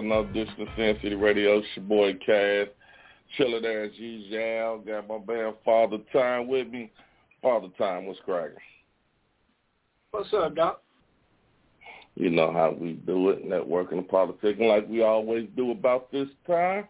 [0.00, 1.58] another edition of Sin City Radio.
[1.58, 2.68] It's your boy Cass.
[3.36, 4.82] Chilling there as usual.
[4.86, 6.90] Got my band Father Time with me.
[7.42, 8.56] Father Time, what's cracking?
[10.10, 10.82] What's up, Doc?
[12.16, 16.28] You know how we do it, networking and politicking like we always do about this
[16.46, 16.88] time.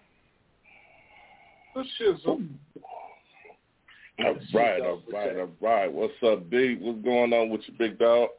[1.75, 2.49] What's shizzle?
[4.19, 5.93] All right, all right, all right.
[5.93, 6.77] What's up, B?
[6.81, 8.31] What's going on with you, big dog?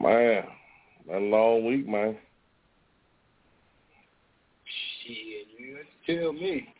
[0.00, 0.44] Man,
[1.06, 2.16] been a long week, man.
[5.06, 5.46] Shit,
[6.32, 6.72] me.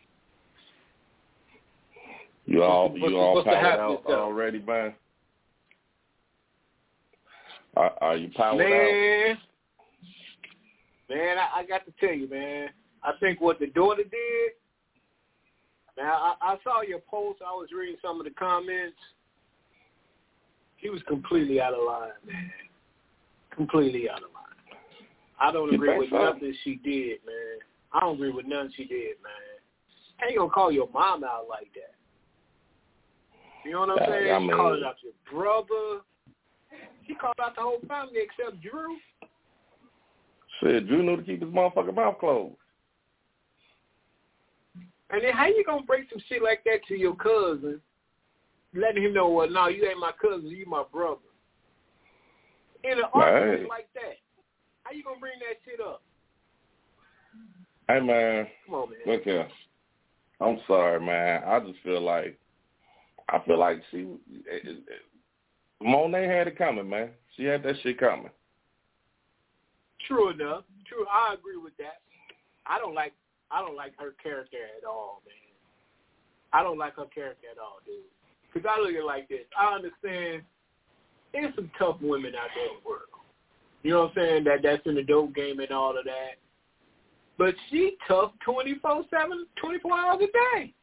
[2.46, 4.12] You all, What's- you all what's powered out stuff?
[4.18, 4.94] already, man?
[7.76, 8.68] Are, are you powered out?
[8.68, 9.38] Man,
[11.08, 12.68] man, I, I got to tell you, man.
[13.02, 14.52] I think what the daughter did.
[15.97, 17.41] Now, I, I saw your post.
[17.47, 18.97] I was reading some of the comments.
[20.76, 22.50] He was completely out of line, man.
[23.54, 24.78] Completely out of line.
[25.41, 26.16] I don't You agree with so?
[26.32, 27.58] nothing she did, man.
[27.93, 29.33] I don't agree with nothing she did, man.
[30.19, 31.95] How you gonna call your mom out like that?
[33.65, 34.33] You know what I'm saying?
[34.33, 36.03] I She mean- called out your brother.
[37.06, 38.97] She called out the whole family except Drew.
[40.62, 42.56] Said Drew knew to keep his motherfucking mouth closed.
[45.11, 47.81] And then how you gonna break some shit like that to your cousin,
[48.75, 51.19] letting him know, well, no, you ain't my cousin, you my brother.
[52.84, 53.69] In an argument Right.
[53.69, 54.19] like that,
[54.84, 56.03] how you gonna bring that shit up?
[57.91, 58.99] Hey, man, Come on, man.
[59.06, 59.49] look here.
[60.41, 61.43] I'm sorry, man.
[61.45, 62.39] I just feel like,
[63.28, 63.99] I feel like she,
[64.47, 64.84] it, it-
[65.83, 67.09] Monet had it coming, man.
[67.37, 68.31] She had that shit coming.
[70.06, 70.65] True enough.
[70.87, 71.06] True.
[71.11, 72.01] I agree with that.
[72.67, 73.12] I don't like
[73.51, 75.34] I don't like her character at all, man.
[76.53, 77.95] I don't like her character at all, dude.
[78.53, 79.47] Because I look at it like this.
[79.59, 80.43] I understand
[81.33, 83.09] there's some tough women out there in the world.
[83.83, 84.45] You know what I'm saying?
[84.45, 86.37] That that's in the dope game and all of that.
[87.41, 90.75] But she tough 24/7, 24 hours a day.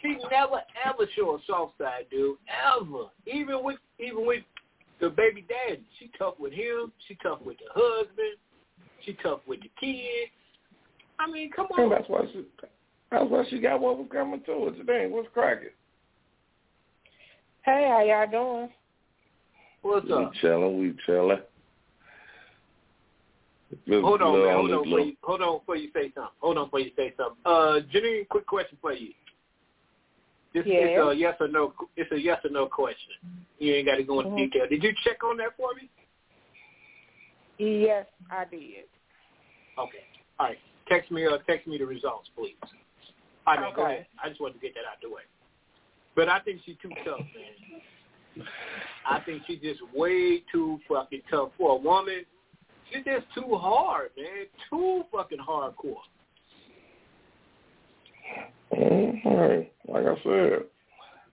[0.00, 2.38] She never ever show a soft side, dude.
[2.78, 3.06] Ever.
[3.26, 4.44] Even with even with
[5.00, 5.82] the baby daddy.
[5.98, 6.92] She tough with him.
[7.08, 8.36] She tough with the husband.
[9.04, 10.30] She tough with the kids.
[11.18, 11.90] I mean, come And on.
[11.90, 12.44] that's why she,
[13.10, 15.08] that's why she got what was coming to her today.
[15.08, 15.70] What's cracking?
[17.64, 18.70] Hey, how y'all doing?
[19.82, 20.32] What's We up?
[20.40, 21.40] chilling, we chilling.
[23.86, 24.56] Just Hold on, little man.
[24.56, 26.32] Hold on, before you, hold on before you say something.
[26.40, 27.38] Hold on before you say something.
[27.44, 29.12] Uh, Janine, quick question for you.
[30.54, 31.02] This Yeah.
[31.02, 31.74] is a yes or no.
[31.96, 33.14] It's a yes or no question.
[33.58, 34.50] You ain't got to go into Mhm.
[34.50, 34.68] detail.
[34.68, 35.90] Did you check on that for me?
[37.58, 38.88] Yes, I did.
[39.78, 40.04] Okay.
[40.38, 40.58] All right.
[40.86, 41.26] Text me.
[41.26, 42.56] Uh, text me the results, please.
[43.46, 44.06] All right, man, go ahead.
[44.22, 45.22] I just wanted to get that out the way.
[46.14, 48.48] But I think she's too tough, man.
[49.04, 52.24] I think she's just way too fucking tough for a woman.
[52.90, 54.46] She's just too hard, man.
[54.70, 55.96] Too fucking hardcore.
[58.72, 59.68] Mhm.
[59.88, 60.64] Like I said,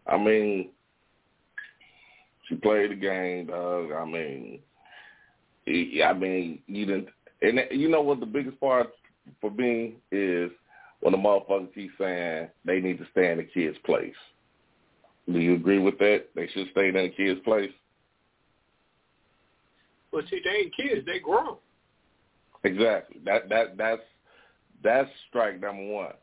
[0.08, 0.70] I mean,
[2.48, 3.92] she played the game, dog.
[3.92, 4.60] I mean,
[5.68, 7.10] I mean, you didn't.
[7.42, 8.94] And you know what the biggest part
[9.42, 10.52] for me is
[11.02, 14.16] when the motherfuckers keep saying they need to stay in the kid's place.
[15.32, 16.26] Do you agree with that?
[16.36, 17.72] They should stay in the kid's place.
[20.14, 21.06] But see, they ain't kids.
[21.06, 21.58] They grown.
[22.64, 23.20] Exactly.
[23.26, 24.02] That that that's
[24.84, 26.14] that's strike number one.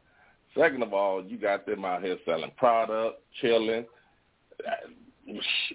[0.56, 3.84] Second of all, you got them out here selling product, chilling.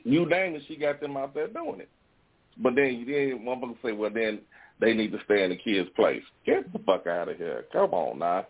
[0.03, 1.89] You name it, she got them out there doing it.
[2.57, 4.39] But then you then one motherfucker say, well then
[4.79, 6.23] they need to stay in the kid's place.
[6.45, 7.65] Get the fuck out of here.
[7.71, 8.47] Come on now.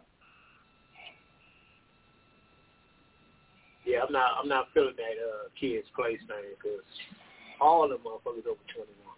[3.85, 4.31] Yeah, I'm not.
[4.41, 6.81] I'm not feeling that uh, kids place thing because
[7.62, 9.14] all the motherfuckers over 21.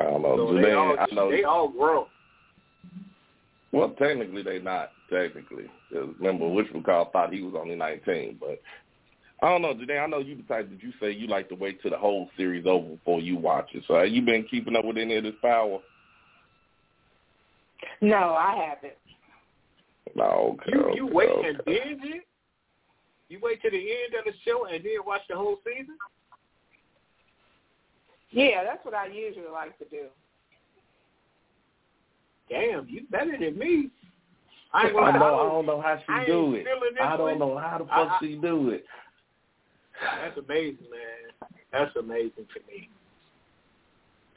[0.00, 0.48] I don't know.
[0.48, 1.30] So they all, I know.
[1.30, 2.06] they all grown.
[3.72, 4.90] Well, technically they not.
[5.10, 8.60] Technically, 'Cause remember, which call thought he was only nineteen, but
[9.42, 9.74] I don't know.
[9.74, 12.28] Today, I know you decided that you say you like to wait till the whole
[12.36, 13.84] series over before you watch it.
[13.86, 15.78] So, have you been keeping up with any of this power?
[18.00, 18.98] No, I haven't.
[20.14, 20.72] No, okay.
[20.72, 21.48] You you okay, wait okay.
[21.48, 22.26] and binge it.
[23.28, 25.96] You wait to the end of the show and then watch the whole season.
[28.36, 30.04] Yeah, that's what I usually like to do.
[32.50, 33.88] Damn, you better than me.
[34.74, 36.66] I I don't, know, I was- don't know how she I do it.
[37.00, 37.38] I don't one.
[37.38, 38.84] know how the fuck I- I- she do it.
[40.00, 41.50] That's amazing, man.
[41.72, 42.90] That's amazing to me.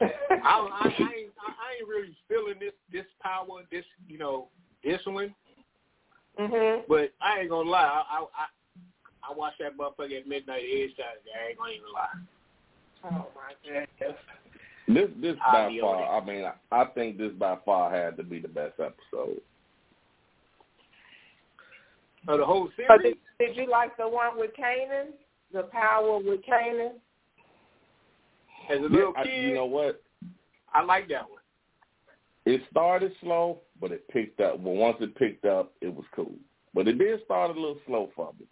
[0.00, 0.06] I,
[0.42, 4.48] I, I, ain't, I I ain't really feeling this this power, this you know
[4.82, 5.34] this one.
[6.38, 6.84] mhm.
[6.88, 10.96] But I ain't gonna lie, I I I, I watched that motherfucker at midnight edge
[10.96, 11.30] Saturday.
[11.36, 12.16] I ain't gonna even lie.
[13.04, 14.18] Oh my goodness.
[14.88, 16.04] This this I'll by far.
[16.04, 19.40] on I mean, I, I think this by far had to be the best episode.
[22.26, 23.16] So the whole So series.
[23.38, 25.12] did, did you like the one with Kanan?
[25.52, 26.92] The power with Kanan.
[28.70, 30.02] As a Yeah, little I, kid, you know what?
[30.72, 31.40] I like that one.
[32.46, 34.62] It started slow, but it picked up.
[34.62, 36.34] But once it picked up, it was cool.
[36.74, 38.46] But it did start a little slow for me.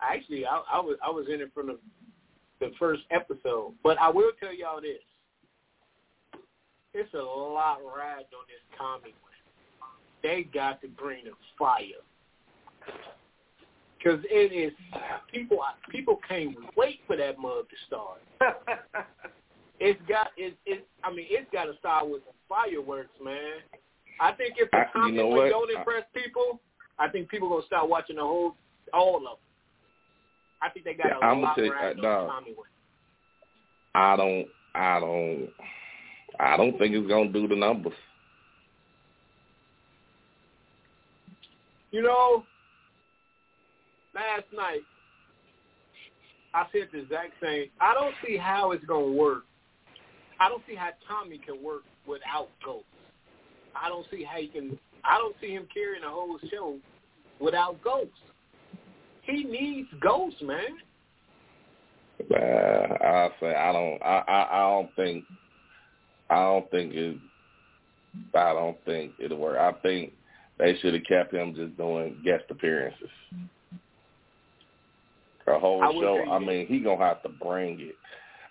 [0.00, 1.78] Actually, I, I was I was in it from the
[2.60, 3.72] the first episode.
[3.82, 5.02] But I will tell y'all this:
[6.94, 9.92] it's a lot riding on this Tommy one.
[10.22, 12.02] They got to bring the fire
[13.98, 14.72] because it is
[15.32, 15.58] people.
[15.90, 18.20] People can't wait for that mug to start.
[19.78, 20.56] It's got it.
[20.64, 20.86] It.
[21.04, 23.60] I mean, it's got to start with some fireworks, man.
[24.18, 26.60] I think if the I- you know one don't I- impress people,
[26.98, 28.56] I think people gonna start watching the whole
[28.94, 29.32] all of them.
[30.66, 32.26] I think they got Yeah, a I'ma lot tell you, riding uh, on.
[32.26, 32.66] Tommy one.
[33.94, 34.46] I don't.
[34.74, 35.48] I don't.
[36.40, 37.92] I don't think it's gonna do the numbers.
[41.92, 42.44] You know,
[44.14, 44.80] last night
[46.52, 47.68] I said the exact same.
[47.80, 49.44] I don't see how it's gonna work.
[50.40, 52.84] I don't see how Tommy can work without Ghost.
[53.74, 54.78] I don't see how he can.
[55.04, 56.76] I don't see him carrying a whole show
[57.40, 58.10] without Ghost.
[59.26, 60.78] He needs Ghost, man.
[62.32, 64.02] Uh, I say I don't.
[64.02, 65.24] I, I I don't think.
[66.30, 67.16] I don't think it.
[68.34, 69.58] I don't think it'll work.
[69.58, 70.12] I think
[70.58, 73.10] they should have kept him just doing guest appearances.
[75.46, 76.24] The whole I show.
[76.30, 77.94] I mean, he gonna have to bring it.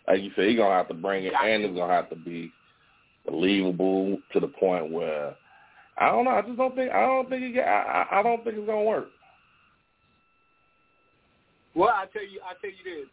[0.08, 2.52] Like you said, he gonna have to bring it, and it's gonna have to be
[3.26, 5.36] believable to the point where
[5.98, 6.32] I don't know.
[6.32, 6.92] I just don't think.
[6.92, 7.62] I don't think it.
[7.62, 9.08] I I don't think it's gonna work.
[11.76, 13.10] Well, I tell you, I tell you this: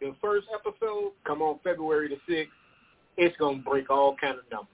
[0.00, 2.52] the first episode come on February the sixth.
[3.16, 4.68] It's gonna break all kind of numbers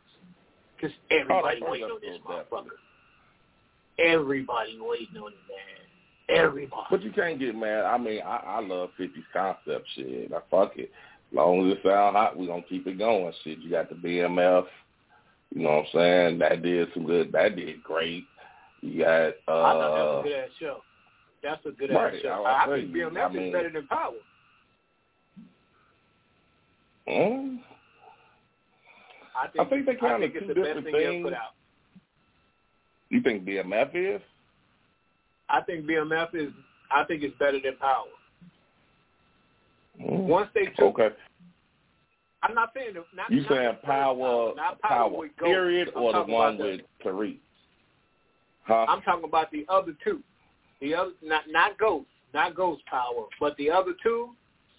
[0.76, 2.78] because everybody Oh, waiting on this motherfucker.
[3.98, 6.36] Everybody waiting on it, man.
[6.36, 6.86] Everybody.
[6.90, 7.84] But you can't get mad.
[7.84, 10.32] I mean, I, I love 50's concept shit.
[10.32, 10.90] I fuck it.
[11.30, 13.32] As long as it sound hot, we gonna keep it going.
[13.44, 14.66] Shit, you got the BMF.
[15.54, 16.38] You know what I'm saying?
[16.38, 17.30] That did some good.
[17.32, 18.24] That did great.
[18.80, 20.80] You got I thought that was uh a good ass show.
[21.42, 22.44] That's a good right, ass show.
[22.44, 23.00] I- I I, think agree.
[23.02, 24.12] BMF I is better than Power.
[27.08, 27.58] mm,
[29.36, 31.24] I think, I think they I kinda think two the best different thing things.
[31.24, 31.54] put out.
[33.08, 34.20] you think BMF is?
[35.48, 36.52] I think BMF is.
[36.90, 38.06] I think it's better than Power.
[40.00, 41.14] Mm, Once they took, okay.
[42.42, 43.30] I'm not saying not.
[43.30, 45.34] You not saying power, not power, Ghost.
[45.38, 47.36] period, I'm or the one with Tariq?
[48.64, 48.86] Huh?
[48.88, 50.22] I'm talking about the other two.
[50.80, 54.30] The other, not not Ghost, not Ghost Power, but the other two.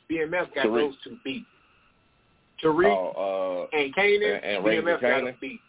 [0.09, 0.75] BMF got Tariq.
[0.75, 1.45] those two beat.
[2.61, 5.25] Tariq oh, uh, and Kanan, and- and BMF got Kanan?
[5.25, 5.59] them beat.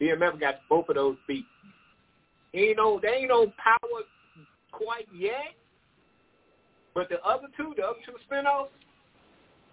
[0.00, 1.44] BMF got both of those beat.
[2.54, 4.02] Ain't no, they ain't no power
[4.72, 5.54] quite yet.
[6.94, 8.68] But the other two, the other two spinoffs,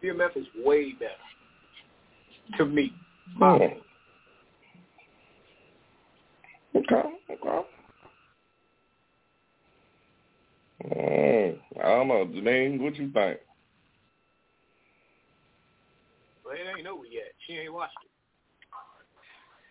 [0.02, 1.12] BMF is way better.
[2.58, 2.94] To me.
[3.36, 3.80] My Hmm.
[6.78, 7.68] Okay, okay.
[10.86, 12.80] Mm, I don't know, Janine.
[12.80, 13.40] What you think?
[16.44, 17.34] But it ain't over yet.
[17.46, 18.10] She ain't watched it.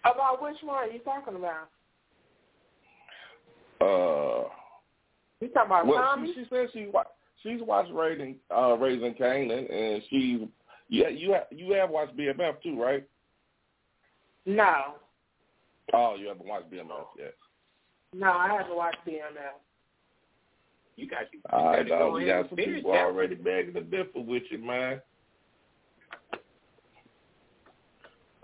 [0.04, 1.68] About which one are you talking about?
[3.80, 4.48] Uh,
[5.40, 6.28] You talking about well, Tommy?
[6.34, 7.04] she, she said she wa-
[7.42, 10.40] she's watched Raising uh, Raising Kanan, and she's
[10.88, 13.06] yeah you ha- you have watched BMF too, right?
[14.46, 14.94] No.
[15.92, 17.34] Oh, you haven't watched BMF yet.
[18.14, 19.58] No, I haven't watched BMF.
[20.98, 21.38] You got you.
[21.52, 22.00] All right, you dog.
[22.00, 23.04] go We got some people that.
[23.04, 25.00] already begging to differ with you, man.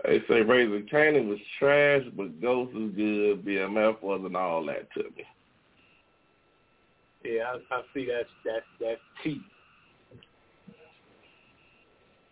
[0.05, 3.43] They say Raising Kanan was trash, but Ghost is good.
[3.43, 5.25] BMF wasn't all that to me.
[7.25, 9.41] Yeah, I, I see that's that's that's T.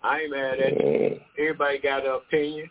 [0.04, 1.20] I ain't mad at you.
[1.38, 2.70] Everybody got an opinion.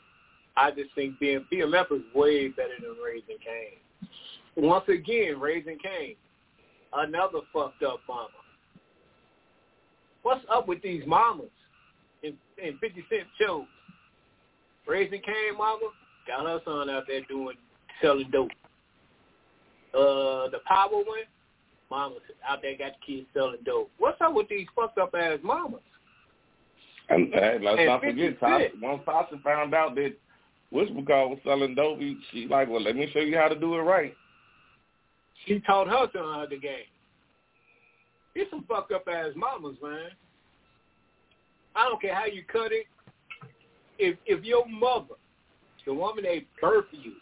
[0.57, 4.09] I just think BMF is way better than Raising Cane.
[4.57, 6.15] Once again, Raising Cane,
[6.95, 8.29] another fucked up mama.
[10.23, 11.47] What's up with these mamas
[12.23, 13.67] in, in 50 Cent shows?
[14.87, 15.89] Raising Cane mama
[16.27, 17.57] got her son out there doing
[18.01, 18.51] selling dope.
[19.95, 21.27] Uh, the Power one,
[21.91, 22.17] mama
[22.49, 23.91] out there got the kids selling dope.
[23.99, 25.81] What's up with these fucked up ass mamas?
[27.09, 30.15] And hey, let's And not forget, Tasha, once Tasha found out that
[30.73, 31.99] Whispercall was selling dope,
[32.31, 34.15] she like, well, let me show you how to do it right.
[35.47, 36.87] She taught her son the game.
[38.35, 40.11] These some fucked up ass mamas, man.
[41.75, 42.87] I don't care how you cut it.
[43.99, 45.15] If if your mother,
[45.87, 47.13] the woman that birthed you,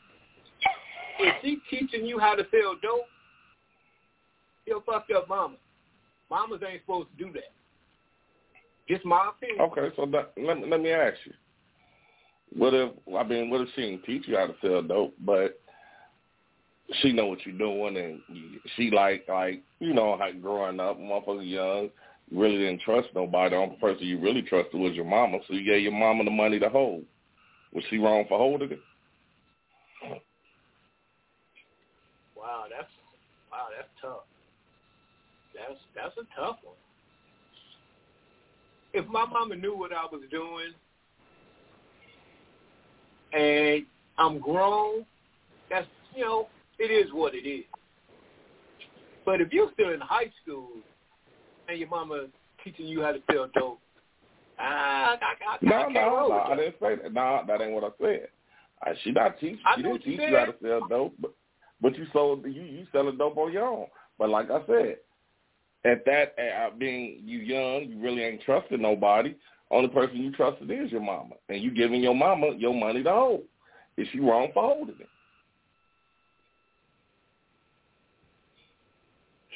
[1.19, 3.07] if she teaching you how to sell dope,
[4.67, 5.57] you're fucked up mama.
[6.31, 7.53] Mamas ain't supposed to do that.
[8.89, 9.61] Just my opinion.
[9.61, 11.33] Okay, so that, let, let me ask you.
[12.57, 15.61] What if, I mean, what if she didn't teach you how to sell dope, but
[17.01, 18.21] she know what you're doing and
[18.77, 21.91] she like, like, you know, how growing up, motherfucker young,
[22.33, 23.51] really didn't trust nobody.
[23.51, 26.31] The only person you really trusted was your mama, so you gave your mama the
[26.31, 27.05] money to hold.
[27.73, 28.81] Was she wrong for holding it?
[32.37, 32.89] Wow, that's
[33.53, 34.25] wow, that's tough.
[35.55, 36.75] That's that's a tough one.
[38.93, 40.73] If my mama knew what I was doing
[43.33, 43.87] and
[44.19, 45.05] I'm grown,
[45.69, 46.49] that's you know,
[46.81, 47.65] it is what it is.
[49.25, 50.69] But if you're still in high school
[51.69, 52.27] and your mama
[52.65, 53.81] teaching you how to sell dope,
[54.59, 57.13] ah, I, I, I, No, I can't no, no, I didn't say that.
[57.13, 58.29] No, that ain't what I said.
[58.83, 59.59] I, she not teach.
[59.67, 61.35] I She didn't teach you how to sell dope, but
[61.83, 63.87] but you sold you you selling dope on your own.
[64.19, 64.97] But like I said,
[65.85, 69.35] at that uh, being you young, you really ain't trusting nobody.
[69.71, 73.11] Only person you trusted is your mama, and you giving your mama your money to
[73.11, 73.43] hold.
[73.97, 75.09] Is she wrong for holding it?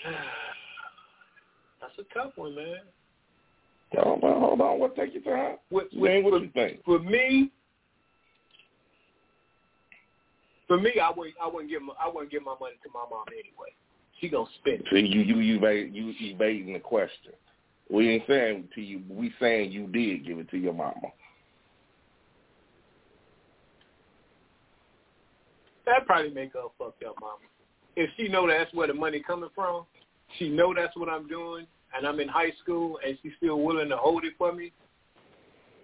[1.81, 2.77] That's a tough one, man.
[3.95, 4.79] Hold on, hold on.
[4.81, 5.57] What take your time?
[5.71, 6.85] With, with, what you think.
[6.85, 7.51] for me,
[10.67, 13.05] for me, I wouldn't, I wouldn't give, my, I wouldn't give my money to my
[13.11, 13.73] mom anyway.
[14.21, 14.87] She gonna spend it.
[14.93, 17.33] See, you you you you evading the question.
[17.91, 19.03] We ain't saying to you.
[19.09, 21.13] We saying you did give it to your mama.
[25.85, 27.39] That probably make her fuck up mama.
[27.97, 29.85] If she know that's where the money coming from,
[30.39, 33.89] she know that's what I'm doing, and I'm in high school, and she's still willing
[33.91, 34.73] to hold it for me.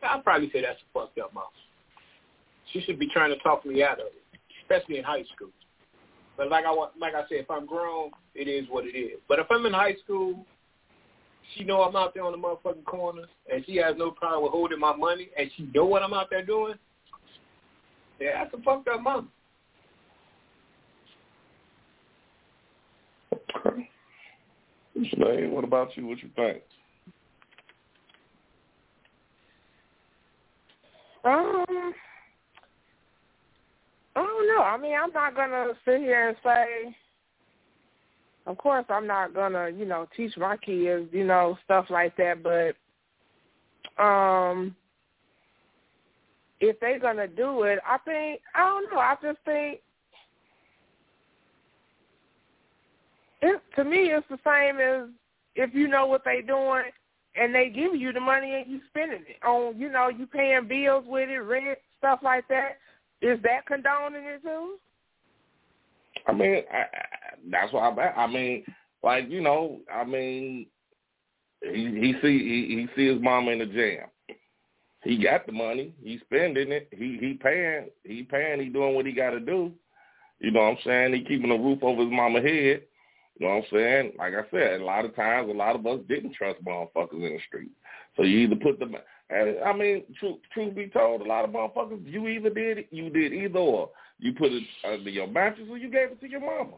[0.02, 1.46] I'd probably say that's a fucked up mama.
[2.72, 5.50] She should be trying to talk me out of it, especially in high school.
[6.36, 9.18] But like I like I said, if I'm grown, it is what it is.
[9.28, 10.46] But if I'm in high school,
[11.54, 14.52] she know I'm out there on the motherfucking corner, and she has no problem with
[14.52, 16.74] holding my money, and she know what I'm out there doing.
[18.20, 19.26] Yeah, that's a fucked up mama.
[23.66, 23.88] Okay.
[25.14, 26.06] Slade, what about you?
[26.06, 26.62] What you think?
[31.24, 31.64] Um,
[34.16, 34.62] I don't know.
[34.62, 36.96] I mean, I'm not gonna sit here and say.
[38.46, 42.42] Of course, I'm not gonna, you know, teach my kids, you know, stuff like that.
[42.42, 42.74] But,
[44.02, 44.74] um,
[46.60, 48.98] if they're gonna do it, I think I don't know.
[48.98, 49.80] I just think
[53.42, 55.08] it to me it's the same as
[55.54, 56.84] if you know what they're doing
[57.34, 60.66] and they give you the money and you spending it on, you know, you paying
[60.66, 62.78] bills with it, rent, stuff like that.
[63.22, 64.76] Is that condoning it too?
[66.26, 66.86] I mean, I, I,
[67.50, 68.24] that's why I.
[68.24, 68.64] I mean,
[69.02, 70.66] like you know, I mean,
[71.62, 74.08] he he see he, he see his mama in the jam.
[75.02, 75.94] He got the money.
[76.02, 76.88] He spending it.
[76.92, 77.90] He he paying.
[78.04, 78.60] He paying.
[78.60, 79.72] He doing what he got to do.
[80.40, 81.14] You know what I'm saying?
[81.14, 82.82] He keeping a roof over his mama head.
[83.38, 84.12] You know what I'm saying?
[84.18, 87.34] Like I said, a lot of times, a lot of us didn't trust motherfuckers in
[87.34, 87.70] the street.
[88.16, 88.94] So you either put them.
[89.30, 92.88] And I mean, truth, truth be told, a lot of motherfuckers, you either did it
[92.90, 93.90] you did either or.
[94.18, 96.76] You put it under your mattress or you gave it to your mama.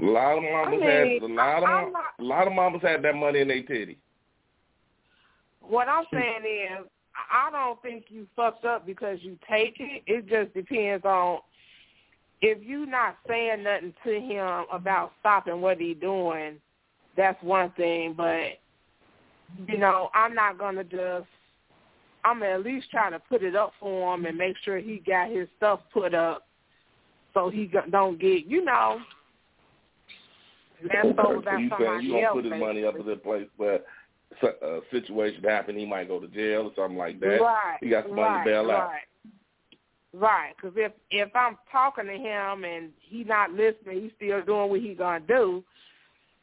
[0.00, 2.52] A lot of mamas I mean, had a lot of I'm not- a lot of
[2.52, 3.98] mamas had that money in their titty.
[5.60, 6.86] What I'm saying is,
[7.32, 10.02] I don't think you fucked up because you take it.
[10.06, 11.40] It just depends on
[12.40, 16.56] if you not saying nothing to him about stopping what he doing.
[17.16, 18.60] That's one thing, but
[19.66, 21.26] you know, I'm not gonna just.
[22.24, 25.30] I'm at least try to put it up for him and make sure he got
[25.30, 26.46] his stuff put up,
[27.32, 28.98] so he don't get, you know,
[30.82, 32.34] over by so you somebody you else.
[32.34, 33.80] gonna put his money up at a place where
[34.42, 37.40] uh, a situation happen, he might go to jail or something like that.
[37.40, 37.78] Right.
[37.80, 38.88] He got some right, money to bail out.
[38.88, 39.00] Right,
[40.20, 44.80] because if if I'm talking to him and he not listening, he's still doing what
[44.80, 45.64] he gonna do.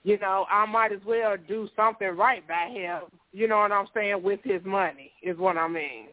[0.04, 3.02] You know, I might as well do something right by him.
[3.32, 4.22] You know what I'm saying?
[4.22, 6.08] With his money is what I mean.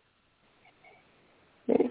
[1.69, 1.89] Okay.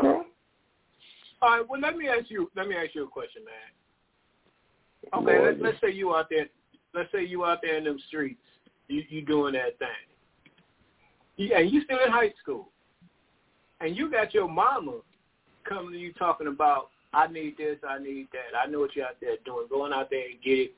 [1.42, 1.68] All right.
[1.68, 2.50] Well, let me ask you.
[2.56, 5.22] Let me ask you a question, man.
[5.22, 5.46] Okay.
[5.46, 6.48] Let's, let's say you out there.
[6.94, 8.42] Let's say you out there in them streets.
[8.88, 9.88] You you doing that thing.
[11.38, 12.70] You, and you still in high school.
[13.80, 15.00] And you got your mama
[15.72, 18.58] coming to you talking about, I need this, I need that.
[18.58, 19.68] I know what you're out there doing.
[19.70, 20.72] Going out there and get it,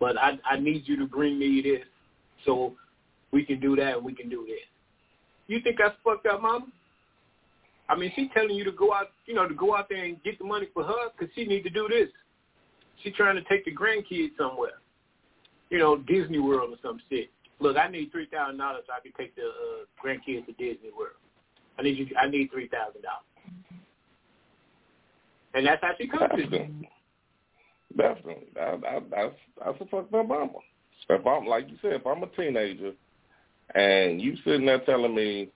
[0.00, 1.86] but I I need you to bring me this
[2.44, 2.74] so
[3.32, 4.58] we can do that and we can do this.
[5.46, 6.66] You think that's fucked up, mama?
[7.88, 10.20] I mean, she's telling you to go out, you know, to go out there and
[10.24, 12.08] get the money for her because she need to do this.
[13.02, 14.80] She's trying to take the grandkids somewhere,
[15.70, 17.30] you know, Disney World or some shit.
[17.60, 20.90] Look, I need three thousand dollars so I can take the uh, grandkids to Disney
[20.96, 21.14] World.
[21.78, 22.08] I need you.
[22.20, 23.22] I need three thousand dollars.
[25.56, 26.90] And that's how she comes to Definitely.
[27.96, 28.46] Definitely.
[28.54, 30.52] That, that, that's that's a fucked up mama.
[31.08, 32.92] If I'm like you said, if I'm a teenager
[33.74, 35.48] and you sitting there telling me,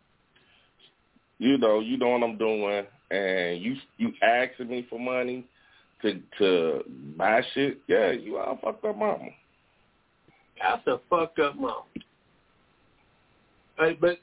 [1.38, 5.44] you know, you know what I'm doing, and you you asking me for money
[6.00, 6.82] to to
[7.18, 9.28] buy shit, yeah, you are a fucked up mama.
[10.62, 11.82] That's a fucked up mom.
[13.76, 14.18] But, but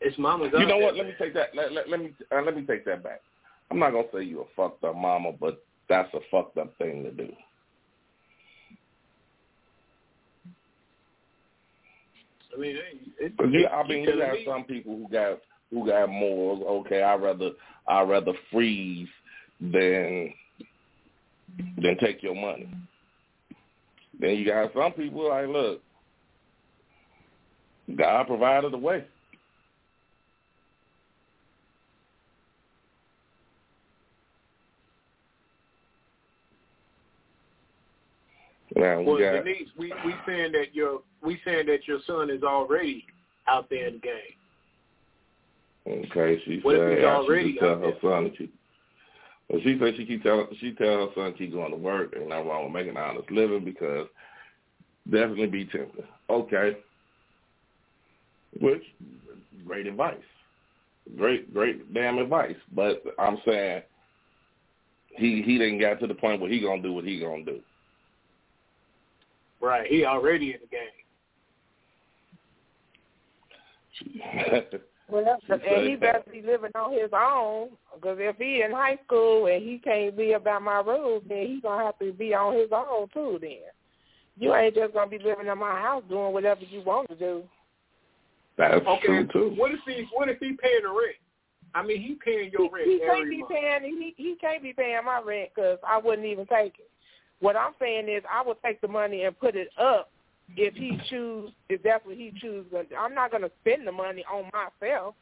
[0.00, 0.50] it's mama's.
[0.58, 0.96] You know what?
[0.96, 1.54] Let me take that.
[1.54, 3.20] Let, let, let me uh, let me take that back.
[3.72, 7.04] I'm not gonna say you a fucked up mama, but that's a fucked up thing
[7.04, 7.32] to do.
[12.54, 12.76] I mean,
[13.18, 15.38] it, you, I mean, you got me- some people who got
[15.70, 16.84] who got morals.
[16.84, 17.52] Okay, I rather
[17.88, 19.08] I rather freeze
[19.58, 20.34] than
[21.78, 22.68] than take your money.
[24.20, 25.80] Then you got some people like, look,
[27.96, 29.06] God provided a way.
[38.76, 42.30] Now we Well, got Denise, we we saying that your we saying that your son
[42.30, 43.04] is already
[43.46, 44.36] out there in the game.
[45.86, 48.54] Okay, she What said already she just tell her son to keep.
[49.48, 52.28] Well, she said she keep tell she tell her son keep going to work and
[52.28, 54.06] not wrong with making an honest living because
[55.10, 56.04] definitely be tempted.
[56.30, 56.76] Okay,
[58.60, 58.82] which
[59.66, 60.16] great advice,
[61.16, 62.56] great great damn advice.
[62.74, 63.82] But I'm saying
[65.16, 67.60] he he didn't get to the point where he gonna do what he gonna do.
[69.62, 70.88] Right, he already in the game.
[75.12, 77.70] Well, She and he better be living on his own.
[77.94, 81.60] Because if he in high school and he can't be about my rules, then he
[81.62, 83.38] gonna have to be on his own too.
[83.38, 83.58] Then
[84.38, 87.42] you ain't just gonna be living in my house doing whatever you want to do.
[88.56, 89.54] That's Okay, true too.
[89.56, 91.16] what if he what if he paying the rent?
[91.74, 93.52] I mean, he paying your rent he, he can't every be month.
[93.52, 93.82] paying.
[93.82, 96.88] He he can't be paying my rent because I wouldn't even take it.
[97.42, 100.10] What I'm saying is, I would take the money and put it up
[100.56, 101.50] if he choose.
[101.68, 102.72] If that's what he chooses.
[102.96, 105.16] I'm not gonna spend the money on myself.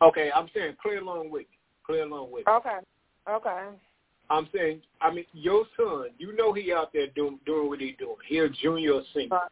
[0.00, 1.58] Okay, I'm saying play along with me.
[1.86, 2.52] Play along with me.
[2.52, 2.78] Okay.
[3.28, 3.66] Okay.
[4.30, 7.92] I'm saying, I mean, your son, you know he out there doing doing what he
[7.92, 8.16] doing.
[8.26, 9.50] He a junior or senior, Right.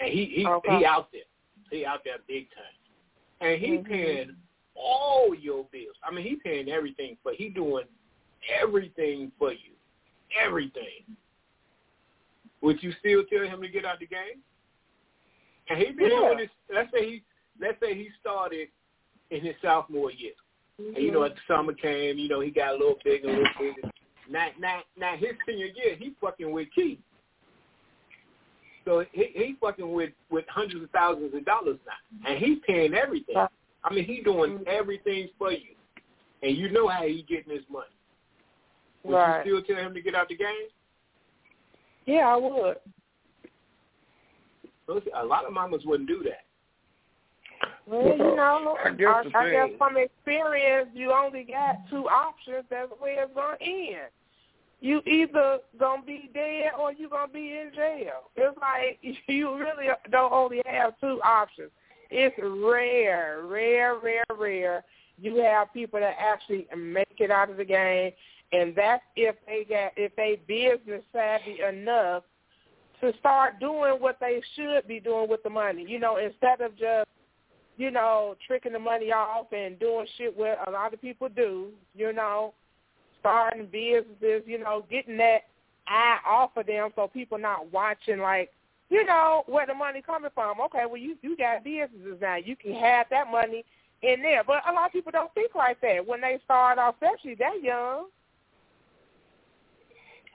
[0.00, 0.78] and he he Okay.
[0.78, 1.22] he out there.
[1.70, 2.64] He out there big time,
[3.40, 3.86] and he Mhm.
[3.86, 4.36] paying
[4.74, 5.96] all your bills.
[6.02, 7.32] I mean, he paying everything for.
[7.32, 7.86] He doing
[8.48, 9.76] everything for you,
[10.38, 11.04] everything.
[12.62, 14.42] Would you still tell him to get out the game?
[15.68, 16.18] And he been Yeah.
[16.18, 16.50] doing this.
[16.68, 17.24] Let's say he
[17.58, 18.68] let's say he started
[19.30, 20.32] in his sophomore year.
[20.78, 21.32] And, you know, mm-hmm.
[21.32, 23.90] at the summer came, you know, he got a little bigger, a little bigger.
[24.30, 26.98] Now, now, now his senior year, he fucking with Key.
[28.86, 32.94] So he he fucking with with hundreds of thousands of dollars now, and he's paying
[32.94, 33.36] everything.
[33.36, 34.62] I mean, he doing mm-hmm.
[34.66, 35.74] everything for you,
[36.42, 37.86] and you know how he getting his money.
[39.04, 39.46] Would Right.
[39.46, 40.68] you still tell him to get out the game?
[42.06, 42.76] Yeah, I would.
[45.14, 46.44] A lot of mamas wouldn't do that.
[47.86, 52.64] Well, you know, I guess the I guess from experience, you only got two options.
[52.70, 54.10] That's where it's gonna end.
[54.80, 58.30] You either gonna be dead or you gonna be in jail.
[58.36, 61.70] It's like you really don't only have two options.
[62.10, 64.84] It's rare, rare, rare, rare.
[65.18, 68.12] You have people that actually make it out of the game,
[68.52, 72.24] and that's if they got if they business savvy enough
[73.00, 75.84] to start doing what they should be doing with the money.
[75.88, 77.08] You know, instead of just
[77.76, 81.68] you know tricking the money off and doing shit what a lot of people do.
[81.94, 82.54] You know,
[83.20, 84.42] starting businesses.
[84.46, 85.42] You know, getting that
[85.86, 88.50] eye off of them so people not watching like
[88.90, 90.60] you know where the money coming from.
[90.60, 92.36] Okay, well you you got businesses now.
[92.36, 93.64] You can have that money
[94.02, 96.96] in there, but a lot of people don't think like that when they start off,
[97.00, 98.06] especially that young.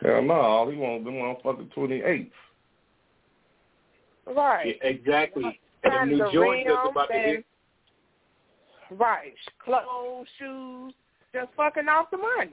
[0.01, 2.31] Hell no, all he wants them motherfucking twenty eight.
[4.27, 4.75] Right.
[4.81, 5.59] Yeah, exactly.
[5.83, 7.45] And the new the joint that's about to and- hit.
[8.91, 9.33] Right.
[9.63, 10.93] Clothes, shoes,
[11.33, 12.51] just fucking off the money.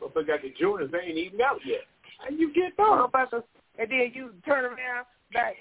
[0.00, 1.80] But they got the Jordans, they ain't even out yet.
[2.18, 2.86] How you get those?
[2.86, 3.44] Motherfuckers.
[3.78, 5.54] And then you turn around back,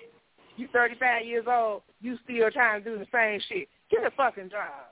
[0.58, 3.68] you 35 years old, you still trying to do the same shit.
[3.90, 4.92] Get a fucking job.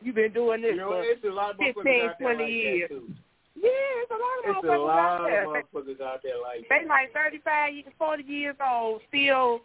[0.00, 2.34] You've been doing this You know, for it's a lot of 15, motherfuckers out there
[2.34, 2.88] 20 like years.
[2.90, 3.14] that too.
[3.62, 5.42] Yeah, it's a lot of It's a motherfuckers out there.
[5.44, 7.72] of motherfuckers out there like They like 35,
[8.26, 9.60] years, old, still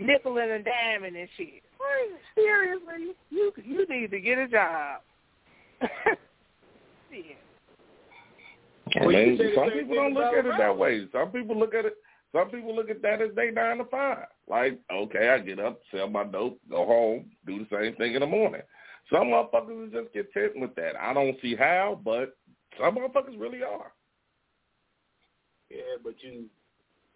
[0.00, 1.62] nickeling and diming and shit.
[1.78, 2.20] What?
[2.34, 5.00] Seriously, you you need to get a job.
[7.10, 7.36] Shit.
[9.00, 11.06] I Well, you mean, some people don't look at it that way.
[11.12, 11.94] Some people look at it.
[12.32, 14.26] Some people look at that as they nine to five.
[14.48, 18.20] Like, okay, I get up, sell my dope, go home, do the same thing in
[18.20, 18.62] the morning.
[19.12, 20.96] Some motherfuckers is just content with that.
[21.00, 22.36] I don't see how, but
[22.78, 23.92] some motherfuckers really are.
[25.70, 26.44] Yeah, but you,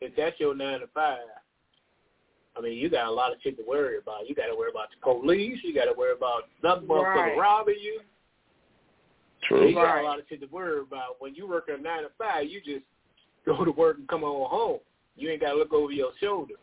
[0.01, 1.19] if that's your nine to five,
[2.57, 4.29] I mean, you got a lot of shit to worry about.
[4.29, 5.59] You got to worry about the police.
[5.63, 7.39] You got to worry about another motherfucker Right.
[7.39, 8.01] robbing you.
[9.45, 9.69] True.
[9.69, 11.17] You got a lot of shit to worry about.
[11.21, 12.85] When you work a nine to five, you just
[13.47, 14.81] go to work and come on home.
[15.17, 16.55] You ain't got to look over your shoulder.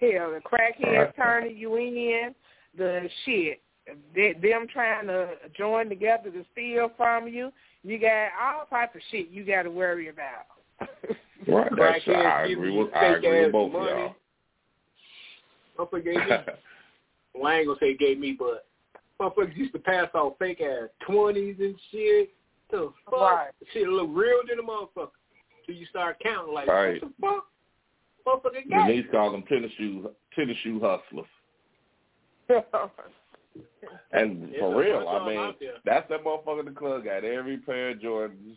[0.00, 1.16] Hell, the crackheads Right.
[1.16, 2.34] turning you in,
[2.76, 3.60] the shit,
[4.14, 7.50] they, them trying to join together to steal from you.
[7.82, 10.46] You got all types of shit you got to worry about.
[11.46, 11.70] Right.
[11.78, 13.90] That's, Crackheads I agree with I agree ass with both money.
[13.90, 14.14] of y'all.
[15.78, 16.36] Motherfucker gave me,
[17.34, 18.66] well, I ain't gonna say gave me, but
[19.20, 22.30] motherfuckers used to pass out fake ass twenties and shit.
[22.70, 23.12] The fuck?
[23.20, 23.50] Right.
[23.72, 25.10] Shit look real to the motherfucker.
[25.64, 27.00] Till you start counting like, Right.
[27.02, 28.44] what the fuck?
[28.52, 31.26] Motherfucker got Denise called them tennis shoe tennis shoe hustlers.
[34.12, 37.90] And Yeah, for real, I mean, that's that motherfucker in the club got every pair
[37.90, 38.56] of Jordans,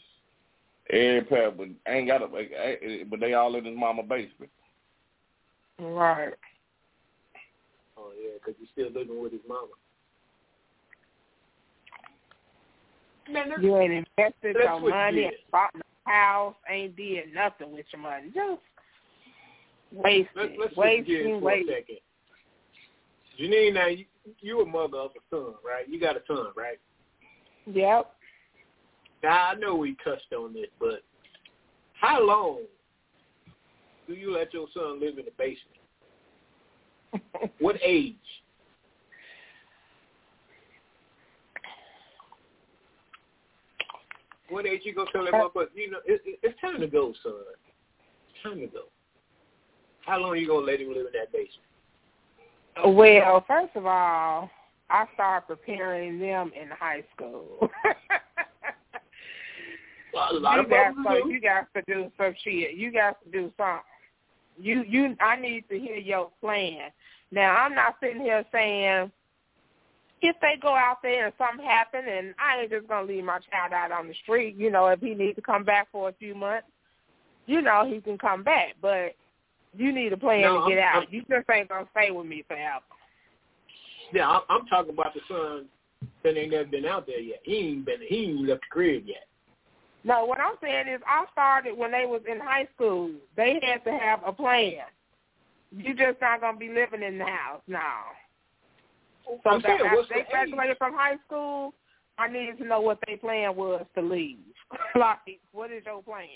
[0.90, 2.30] every pair, but ain't got it.
[2.34, 4.52] Eh, eh, but they all in his mama basement.
[5.80, 6.34] right.
[7.98, 9.68] Oh yeah, because he's still living with his mama.
[13.32, 18.02] Man, You ain't invested your money, you bought no house, ain't did nothing with your
[18.02, 18.32] money.
[18.34, 18.62] Just
[19.92, 21.76] wasted, Let's, let's wasting, gears for a wasting.
[21.76, 21.98] second.
[23.40, 24.06] Janine, now you,
[24.40, 25.88] you a mother of a son, right?
[25.88, 26.80] You got a son, right?
[27.66, 28.14] Yep.
[29.24, 31.04] Now I know we touched on this, but
[32.00, 32.62] how long
[34.08, 35.78] do you let your son live in the basement?
[37.60, 38.16] What age?
[44.50, 45.52] What age you gonna tell him up?
[45.54, 47.34] But you know, it, it, it's time to go, son.
[48.30, 48.84] It's time to go.
[50.06, 51.71] How long you gonna let him live in that basement?
[52.86, 54.50] Well, first of all,
[54.90, 57.70] I started preparing them in high school.
[60.14, 62.76] Well, a lot you of got so you got to do some shit.
[62.76, 63.82] You got to do something.
[64.60, 66.92] You you I need to hear your plan.
[67.32, 69.12] Now I'm not sitting here saying
[70.22, 73.40] if they go out there and something happen and I ain't just gonna leave my
[73.52, 76.14] child out on the street, you know, if he needs to come back for a
[76.14, 76.68] few months,
[77.48, 78.76] you know, he can come back.
[78.82, 79.16] But
[79.76, 81.04] you need a plan No, to get I'm- out.
[81.04, 82.84] I'm- you just ain't gonna stay with me forever.
[84.14, 85.70] Yeah, I'm, I'm talking about the son
[86.24, 87.40] that ain't never been out there yet.
[87.44, 88.02] He ain't been.
[88.02, 89.26] He ain't left the crib yet.
[90.04, 93.12] No, what I'm saying is I started when they was in high school.
[93.38, 94.74] They had to have a plan.
[95.72, 98.06] You just not gonna be living in the house now.
[99.26, 100.78] So I'm saying, after they the graduated age?
[100.78, 101.74] from high school,
[102.18, 104.40] I needed to know what their plan was to leave.
[104.96, 106.28] like, what is your plan?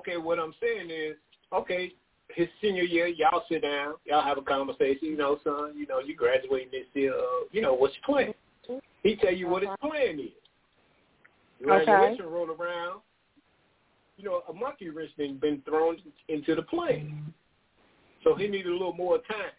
[0.00, 1.16] Okay, what I'm saying is,
[1.52, 1.92] okay,
[2.34, 5.08] his senior year, y'all sit down, y'all have a conversation.
[5.08, 7.12] You know, son, you know, you graduating this year.
[7.12, 8.34] Uh, you know, what's your plan?
[9.02, 10.30] He tell you what his plan is.
[11.62, 11.84] Okay.
[11.84, 13.00] Graduation roll around.
[14.16, 15.96] You know, a monkey wrench been been thrown
[16.28, 17.32] into the plan.
[18.24, 19.52] So he needed a little more time.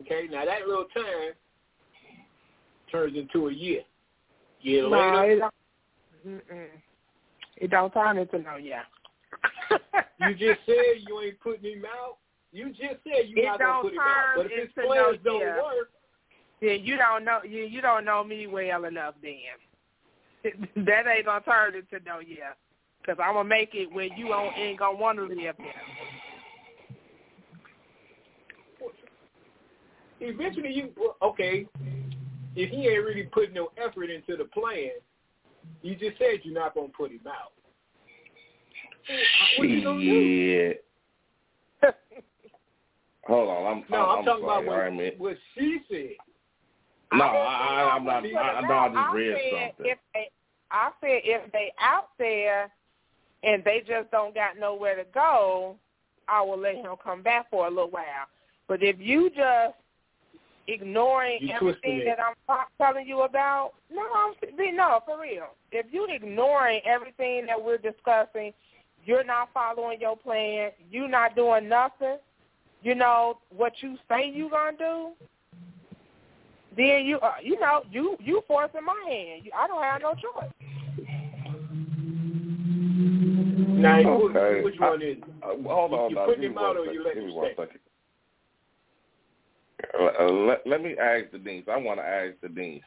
[0.00, 1.32] Okay, now that little time
[2.90, 3.82] turns into a year.
[4.60, 6.42] Year No, later, it don't.
[7.56, 8.82] It don't turn into no yeah.
[10.20, 12.18] You just said you ain't putting him out.
[12.52, 14.34] You just said you're It not gonna put him out.
[14.36, 15.56] But if his plans no don't year.
[15.56, 15.90] work,
[16.60, 19.34] Yeah, you don't know you you don't know me well enough then.
[20.84, 22.52] that ain't gonna turn into no yeah.
[23.00, 25.74] Because I'm to make it where you ain't going to want to live there.
[30.20, 31.66] Eventually, you okay.
[32.54, 34.90] If he ain't really putting no effort into the plan,
[35.82, 37.52] you just said you're not gonna put him out.
[39.58, 40.74] What you gonna do?
[43.26, 46.16] Hold on, I'm no, I'm, I'm, talking sorry, about what, right, what she said.
[47.12, 48.24] No, I I, I'm not.
[48.24, 49.92] I, I, no, I just read said something.
[49.92, 50.28] If they,
[50.70, 52.72] I said if they out there
[53.44, 55.76] and they just don't got nowhere to go,
[56.28, 58.26] I will let him come back for a little while.
[58.66, 59.74] But if you just
[60.68, 64.34] ignoring You everything that I'm ta- telling you about, no, I'm
[64.76, 65.48] no for real.
[65.70, 68.52] If you ignoring everything that we're discussing,
[69.04, 70.70] you're not following your plan.
[70.90, 72.18] You're not doing nothing.
[72.82, 75.10] You know what you say you gonna do.
[76.76, 79.42] Then you, uh, you know, you you forcing my hand.
[79.56, 80.50] I don't have no choice.
[83.78, 84.62] Now, who- Okay.
[84.62, 85.18] which one is?
[85.18, 85.24] it?
[85.42, 87.46] Uh, hold You- on, you now, putting him out or you let him me one
[87.46, 87.56] stay?
[87.56, 87.80] second.
[90.18, 91.64] Uh, let, let me ask Denise.
[91.68, 92.82] I want to ask Denise.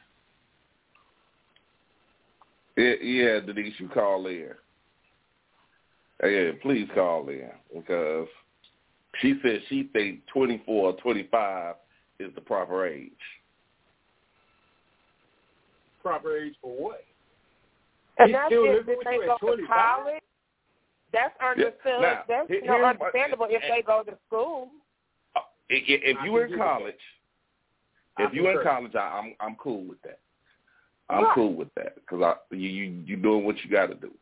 [2.76, 4.54] Yeah, yeah, Denise, you call in.
[6.24, 8.28] Yeah, please call in because
[9.20, 11.74] she said she think 24 or 25
[12.18, 13.12] is the proper age.
[16.02, 17.04] Proper age for what?
[18.18, 20.22] And He's that's still if, living they go at to college.
[21.12, 22.00] That's understood.
[22.00, 24.70] Now, that's here- you know, here's my- understandable if they go to school.
[25.34, 27.00] Uh, i- i- If you can in college,
[28.18, 30.20] if you in college, I, I'm I'm cool with that.
[31.08, 31.34] I'm Right.
[31.34, 34.12] cool with that because I you you you doing what you got to do.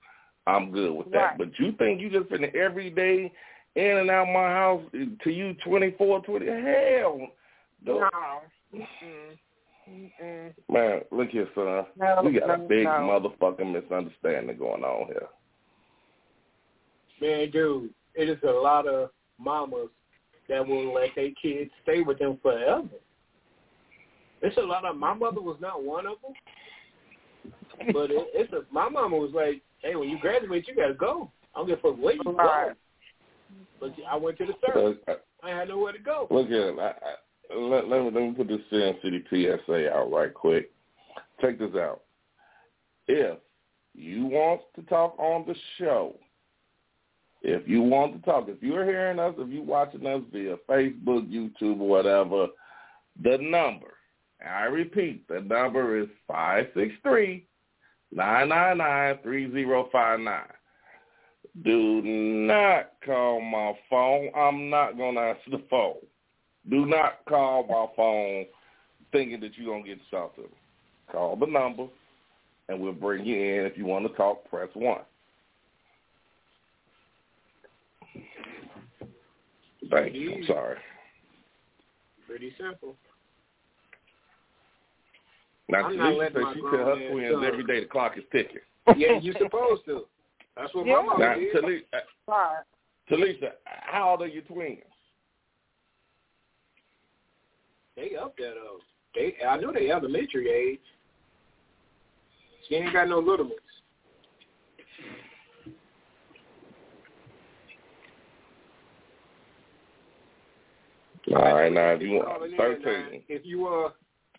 [0.47, 1.19] I'm good with that.
[1.19, 1.39] Right.
[1.39, 3.33] But you think you just finna every day
[3.77, 6.47] in and out my house to you twenty four twenty?
[6.47, 7.21] Hell,
[7.85, 7.99] no.
[7.99, 8.11] No.
[8.75, 9.39] Mm-mm.
[9.89, 10.55] Mm-mm.
[10.71, 11.01] man.
[11.11, 11.87] Look here, son.
[11.99, 12.91] No, we got no, a big no.
[12.91, 15.29] motherfucking misunderstanding going on here.
[17.21, 19.89] Man, dude, it is a lot of mamas
[20.49, 22.89] that will let their kids stay with them forever.
[24.43, 24.97] It's a lot of.
[24.97, 28.63] My mother was not one of them, but it, it's a.
[28.73, 31.31] My mama was like, "Hey, when you graduate, you gotta go.
[31.55, 32.73] I don't give a fuck where you go." Right.
[33.81, 34.99] But I went to the service.
[35.07, 36.27] Uh, I had nowhere to go.
[36.31, 36.75] Look here.
[36.81, 40.70] I, I, let, let, me, let me put this Sin City PSA out right quick.
[41.40, 42.01] Check this out.
[43.07, 43.38] If
[43.94, 46.16] you want to talk on the show,
[47.42, 51.31] if you want to talk, if you're hearing us, if you're watching us via Facebook,
[51.31, 52.47] YouTube, or whatever,
[53.23, 53.94] the number,
[54.44, 57.47] I repeat, the number is five six three
[58.12, 60.43] nine nine nine three zero five nine.
[61.62, 64.31] Do not call my phone.
[64.37, 65.99] I'm not going to answer the phone.
[66.69, 68.47] Do not call my phone
[69.12, 70.29] thinking that you're going to get to.
[71.12, 71.87] Call the number,
[72.69, 73.67] and we'll bring you in.
[73.67, 74.99] If you want to talk, press 1.
[79.90, 80.33] Thank you.
[80.35, 80.79] I'm sorry.
[82.27, 82.97] Pretty simple.
[85.68, 88.24] Now, I'm not Talisha says she tell her twins son- every day the clock is
[88.31, 88.59] ticking.
[88.96, 90.07] Yeah, you supposed to.
[90.57, 90.96] That's what Yeah.
[90.96, 91.55] my mama Now, did.
[91.55, 92.62] Talisha, Right.
[93.09, 94.85] Talisha, how old are your twins?
[97.96, 98.81] They up there though.
[99.14, 100.81] They, I know they elementary age.
[102.68, 103.61] She ain't got no little ones.
[111.35, 113.22] All right, now if you want calling in, 13.
[113.29, 113.90] If you uh,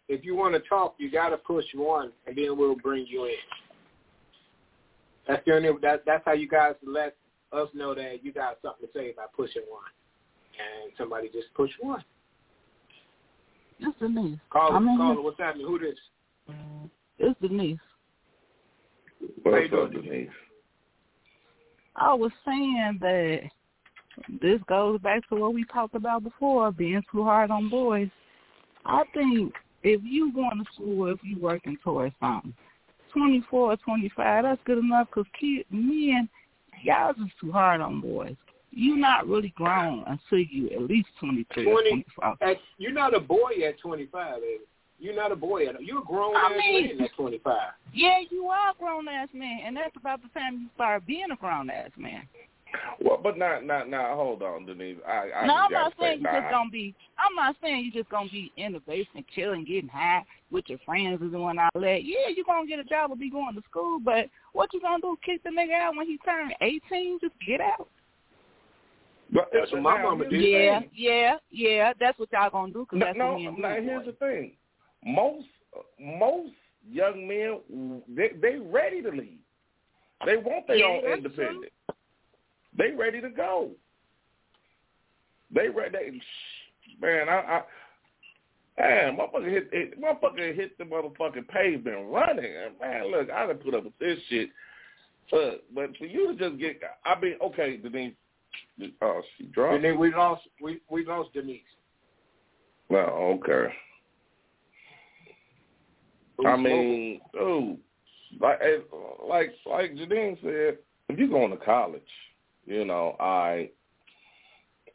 [0.08, 3.34] if you want to talk, you gotta push one, and then we'll bring you in.
[5.28, 5.70] That's the only.
[5.82, 7.16] That, that's how you guys let
[7.52, 9.84] us know that you got something to say by pushing one,
[10.60, 12.04] and somebody just push one.
[13.80, 14.40] It's Denise.
[14.52, 14.98] Call I'm it.
[14.98, 15.20] Call here.
[15.20, 15.24] it.
[15.24, 15.68] What's happening?
[15.68, 15.98] Who this?
[17.20, 17.80] It's Denise.
[19.44, 20.30] How What's up, Denise?
[21.96, 23.42] I was saying that
[24.42, 28.10] this goes back to what we talked about before, being too hard on boys.
[28.86, 29.54] I think
[29.86, 32.54] if you going to school, if you working towards something,
[33.14, 36.28] 24 or 25, that's good enough because kid, men,
[36.84, 38.36] y'all just too hard on boys.
[38.72, 42.38] you not really grown until you at least 23 or 25.
[42.42, 44.58] At, you're not a boy at 25, baby.
[44.98, 45.82] You're not a boy at.
[45.84, 47.58] You're a grown I ass mean- man at 25.
[47.94, 51.32] Yeah, you are a grown ass man, and that's about the time you start being
[51.32, 52.24] a grown ass man.
[53.02, 54.16] Well, but not, not, not.
[54.16, 54.98] Hold on, Denise.
[55.08, 56.40] I, I no, I'm not saying you nah.
[56.42, 56.96] just gonna be.
[57.18, 60.80] I'm not saying you just gonna be in the basement chilling, getting high with your
[60.86, 62.00] friends and doing all that.
[62.04, 65.02] Yeah, you gonna get a job or be going to school, but what you gonna
[65.02, 65.18] do?
[65.26, 67.20] Kick the nigga out when he turn 18?
[67.22, 67.88] Just get out?
[69.32, 70.42] But That's what my mama did.
[70.42, 70.90] Yeah, thing.
[70.94, 71.94] yeah, yeah.
[72.00, 74.06] That's what y'all gonna do because No, that's no, what me and now here's doing.
[74.06, 74.52] the thing.
[75.04, 75.48] Most
[76.00, 76.54] most
[76.90, 79.40] young men they they ready to leave.
[80.26, 81.72] They want their Yeah, own that's independent.
[82.78, 83.72] They ready to go.
[85.54, 85.92] They ready.
[85.92, 86.12] They,
[87.02, 87.62] man, I, I
[88.78, 92.54] man, motherfucker hit, hit, motherfucker hit the motherfucking pavement running.
[92.82, 94.50] Man, look, I done put up with this shit.
[95.32, 98.14] Look, but for you to just get, I mean, okay, Denise.
[99.02, 99.50] Oh, she.
[99.58, 101.62] And then we lost we we lost Denise.
[102.90, 103.10] Well,
[103.44, 103.74] okay.
[106.38, 107.78] Who's I mean, dude,
[108.40, 108.78] like eh,
[109.28, 110.78] like like Janine said,
[111.10, 112.02] if you're going to college,
[112.66, 113.70] you know, I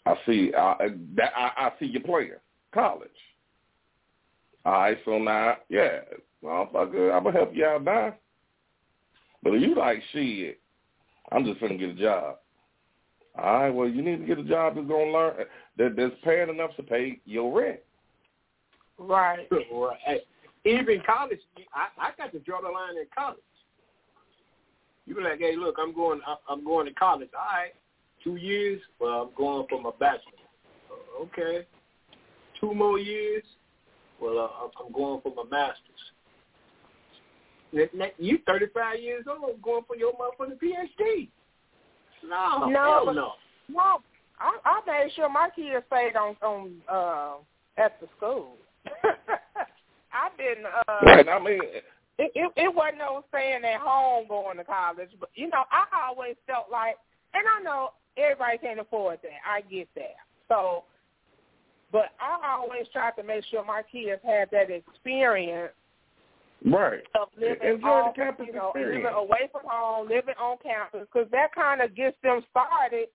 [0.06, 0.76] I see I
[1.16, 2.32] that I, I see you playing
[2.72, 3.08] college.
[4.64, 6.00] All right, so now, yeah,
[6.44, 8.14] motherfucker, I'm gonna help you out now.
[9.42, 10.60] But if you like shit,
[11.32, 12.36] I'm just gonna get a job.
[13.38, 15.34] All right, well, you need to get a job that's gonna learn
[15.78, 17.80] that that's paying enough to pay your rent.
[18.98, 19.48] Right.
[19.72, 20.20] Right.
[20.66, 21.40] Even college,
[21.74, 23.40] I, I got to draw the line in college.
[25.10, 27.30] You be like, hey, look, I'm going, I'm going to college.
[27.36, 27.72] All right,
[28.22, 28.80] two years.
[29.00, 30.38] Well, I'm going for my bachelor.
[30.88, 31.66] Uh, Okay,
[32.60, 33.42] two more years.
[34.22, 35.82] Well, uh, I'm going for my master's.
[37.74, 41.28] N- n- You 35 years old, going for your motherfucking PhD.
[42.22, 43.32] No, No, hell but- no.
[43.74, 44.02] Well,
[44.38, 47.34] I, I made sure my kids stayed on on uh,
[47.82, 48.58] at the school.
[50.12, 50.66] I didn't.
[50.66, 51.28] Uh, Right.
[51.28, 51.60] I mean,
[52.20, 56.08] it, it it wasn't no saying at home going to college, but you know, I
[56.08, 56.96] always felt like,
[57.32, 59.40] and I know everybody can't afford that.
[59.48, 60.20] I get that.
[60.48, 60.84] So,
[61.90, 65.72] but I always tried to make sure my kids had that experience
[66.66, 67.00] right.
[67.18, 69.04] of living Enjoy off, the campus you know, experience.
[69.04, 73.08] living away from home, living on campus, because that kind of gets them started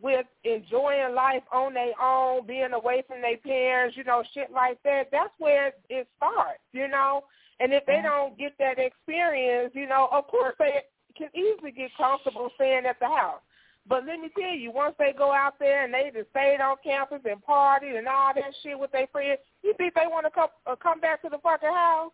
[0.00, 4.82] with enjoying life on their own, being away from their parents, you know, shit like
[4.84, 5.08] that.
[5.12, 7.24] That's where it starts, you know.
[7.60, 10.82] And if they don't get that experience, you know, of course they
[11.16, 13.40] can easily get comfortable staying at the house.
[13.88, 16.76] But let me tell you, once they go out there and they just stayed on
[16.84, 20.30] campus and partied and all that shit with their friends, you think they want to
[20.30, 22.12] come uh, come back to the fucking house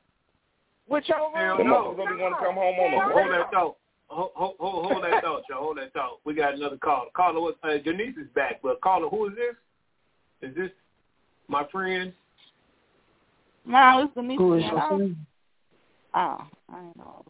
[0.89, 1.73] with your Hell The room?
[1.73, 1.95] no.
[1.95, 3.77] motherfuckers want to come home on Hell the Hold that thought.
[4.09, 5.63] Hold, hold, hold, hold that thought, y'all.
[5.63, 6.21] Hold that thought.
[6.25, 7.07] We got another call.
[7.17, 7.57] Caller, what?
[7.65, 10.51] Uh, Denise is back, but caller, who is this?
[10.51, 10.71] Is this
[11.49, 12.13] my friend?
[13.67, 14.39] No, it's Denise.
[14.39, 15.17] Who is your friend?
[16.15, 16.39] Oh,
[16.73, 17.25] I ain't know.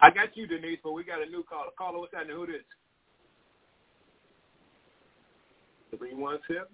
[0.00, 1.70] I got you, Denise, but we got a new caller.
[1.76, 2.36] Caller, what's happening?
[2.36, 2.62] Who this?
[5.96, 6.66] Three one seven.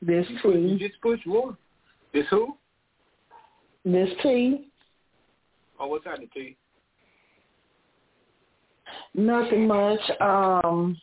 [0.00, 0.88] This You T.
[0.88, 1.56] just push one.
[2.12, 2.56] This who?
[3.84, 4.68] This T.
[5.78, 6.56] Oh, what's happening, T?
[9.14, 10.00] Nothing much.
[10.20, 10.96] Um,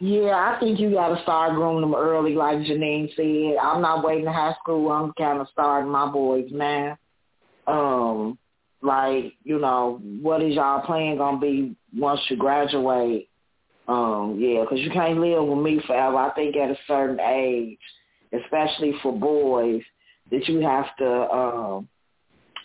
[0.00, 3.58] yeah, I think you got to start grooming them early, like Janine said.
[3.62, 4.90] I'm not waiting to high school.
[4.90, 6.96] I'm kind of starting my boys now.
[7.66, 8.38] Um,
[8.82, 13.28] like you know, what is y'all plan gonna be once you graduate?
[13.88, 16.16] Um, yeah, 'cause you can't live with me forever.
[16.16, 17.78] I think at a certain age,
[18.32, 19.82] especially for boys,
[20.30, 21.88] that you have to um,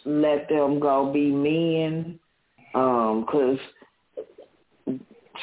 [0.05, 2.19] let them go be men.
[2.75, 3.59] Um, 'cause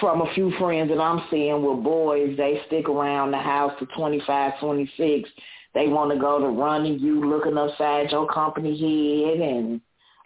[0.01, 3.87] from a few friends that I'm seeing with boys, they stick around the house to
[3.87, 5.29] 25, 26.
[5.75, 9.81] They want to go to running you looking upside your company head and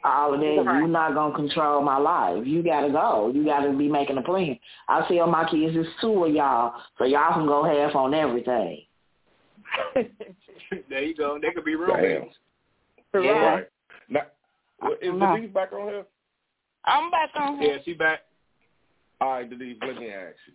[0.05, 0.63] all of that.
[0.65, 0.79] Right.
[0.79, 2.47] You're not going to control my life.
[2.47, 3.31] You got to go.
[3.35, 4.59] You got to be making a plan.
[4.89, 8.83] I tell my kids, it's two of y'all, so y'all can go half on everything.
[10.89, 11.39] there you go.
[11.41, 11.81] They could be Damn.
[11.81, 12.35] roommates.
[13.15, 13.21] Yeah.
[13.21, 13.65] Right.
[14.09, 14.23] Now,
[14.83, 15.35] well, is No.
[15.35, 16.05] Denise back on here?
[16.85, 18.21] I'm back on Yeah, she back.
[19.21, 20.53] All right, Denise, let me ask you.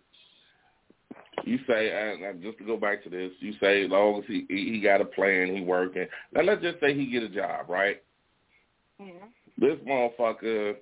[1.44, 4.18] You say, uh, and and just to go back to this, you say as long
[4.18, 6.06] as he he got a plan, he working.
[6.32, 8.02] Now let's just say he get a job, right?
[9.00, 9.12] Yeah.
[9.58, 10.76] This motherfucker,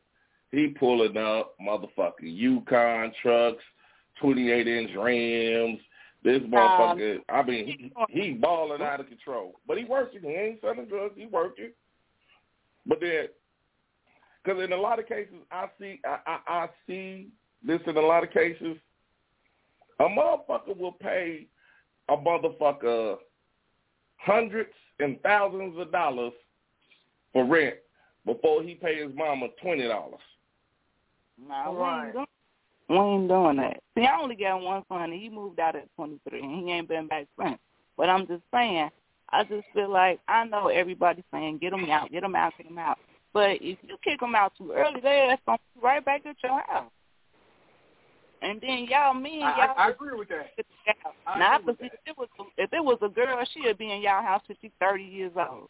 [0.50, 3.62] he pulling up motherfucking Yukon trucks,
[4.20, 5.78] twenty eight inch rims.
[6.22, 10.20] This um, motherfucker, I mean, he he balling out of control, but he working.
[10.22, 11.14] He ain't selling drugs.
[11.16, 11.70] He working.
[12.86, 13.28] But then,
[14.42, 17.28] because in a lot of cases, I see I, I I see
[17.64, 18.76] this in a lot of cases.
[20.00, 21.46] A motherfucker will pay
[22.08, 23.18] a motherfucker
[24.16, 26.32] hundreds and thousands of dollars
[27.32, 27.76] for rent
[28.24, 30.20] before he pay his mama twenty dollars.
[31.38, 32.04] No, we Right.
[32.06, 32.26] ain't doing.
[32.88, 33.82] We ain't doing that.
[33.96, 36.88] See, I only got one son, and he moved out at 23, and he ain't
[36.88, 37.58] been back since.
[37.96, 38.90] But I'm just saying,
[39.30, 42.66] I just feel like I know everybody's saying, get them out, get them out, get
[42.66, 42.98] them out.
[43.32, 46.60] But if you kick them out too early, they're gonna be right back at your
[46.66, 46.90] house.
[48.42, 50.56] And then y'all, me and I, y'all, I, I agree with that.
[50.56, 50.66] get
[51.04, 51.30] the.
[51.30, 54.00] I Now, agree with if it was if it was a girl, she'd be in
[54.02, 55.68] y'all house till she's 30 years old.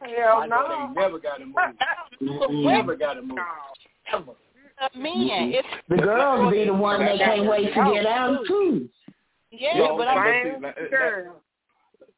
[0.00, 0.90] Hell no.
[0.94, 2.64] they never got to move.
[2.64, 3.36] Never got to move.
[3.36, 3.44] No.
[4.12, 4.32] Ever.
[4.92, 5.52] the men.
[5.54, 8.88] It's The girls be the one that can't wait to get out too.
[9.50, 11.40] yeah, No, but but I'm see, Same that- that- girl.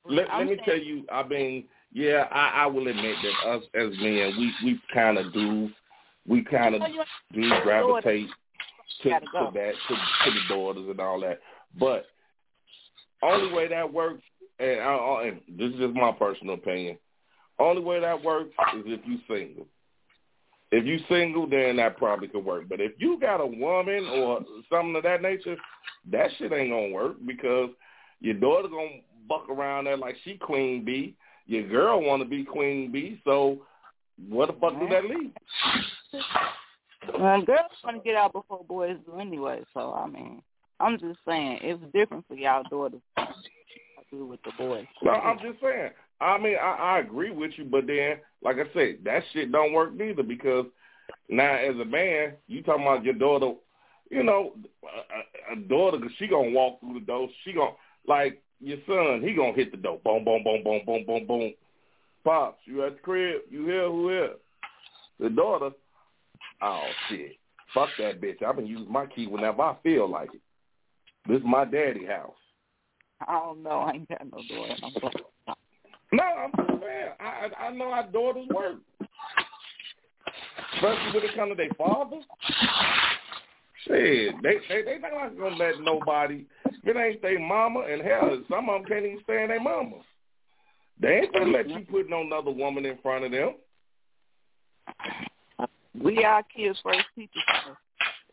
[0.08, 3.50] Let, I'm let me saying- tell you, I mean, yeah, I, I will admit that
[3.50, 5.68] us as men, we we kind of do,
[6.28, 6.82] we kind of
[7.32, 8.28] do gravitate
[9.02, 9.46] to, go.
[9.46, 11.40] to that, to, to the daughters and all that.
[11.78, 12.06] But
[13.22, 14.22] only way that works,
[14.58, 16.98] and, I, and this is just my personal opinion,
[17.58, 19.66] only way that works is if you single.
[20.72, 22.68] If you single, then that probably could work.
[22.68, 25.56] But if you got a woman or something of that nature,
[26.10, 27.70] that shit ain't gonna work because
[28.20, 31.14] your daughter gonna buck around there like she queen bee.
[31.46, 33.20] Your girl want to be queen bee.
[33.24, 33.58] So
[34.28, 35.30] what the fuck does that leave?
[37.18, 39.62] Well, girls want to get out before boys do anyway.
[39.74, 40.42] So I mean,
[40.80, 43.00] I'm just saying it's different for y'all daughters.
[44.10, 44.86] Do with the boys.
[45.02, 45.90] No, I'm just saying.
[46.20, 49.72] I mean, I, I agree with you, but then, like I said, that shit don't
[49.72, 50.66] work neither because
[51.28, 53.54] now as a man, you talking about your daughter,
[54.10, 54.52] you know,
[54.84, 57.28] a, a daughter, cause she gonna walk through the door.
[57.44, 57.72] She gonna
[58.06, 59.22] like your son.
[59.26, 60.00] He gonna hit the door.
[60.04, 61.54] Boom, boom, boom, boom, boom, boom, boom.
[62.24, 63.42] Pops, you at the crib?
[63.50, 63.88] You here?
[63.88, 64.34] Who here?
[65.20, 65.70] The daughter.
[66.62, 67.36] Oh shit!
[67.74, 68.42] Fuck that bitch.
[68.42, 70.40] I been using my key whenever I feel like it.
[71.28, 72.32] This is my daddy house.
[73.26, 73.80] I don't know.
[73.80, 74.74] I ain't got no daughter.
[74.82, 75.56] I'm.
[76.12, 77.10] No, I'm just saying.
[77.20, 78.76] I I know how daughters work,
[80.74, 82.20] especially when it comes to their father.
[83.86, 86.44] Shit, they they they not gonna let nobody.
[86.64, 89.96] If it ain't their mama, and hell, some of them can't even stand their mama.
[91.00, 93.54] They ain't gonna let you put no other woman in front of them.
[96.02, 97.42] We our kids' first teachers.
[97.64, 97.76] So,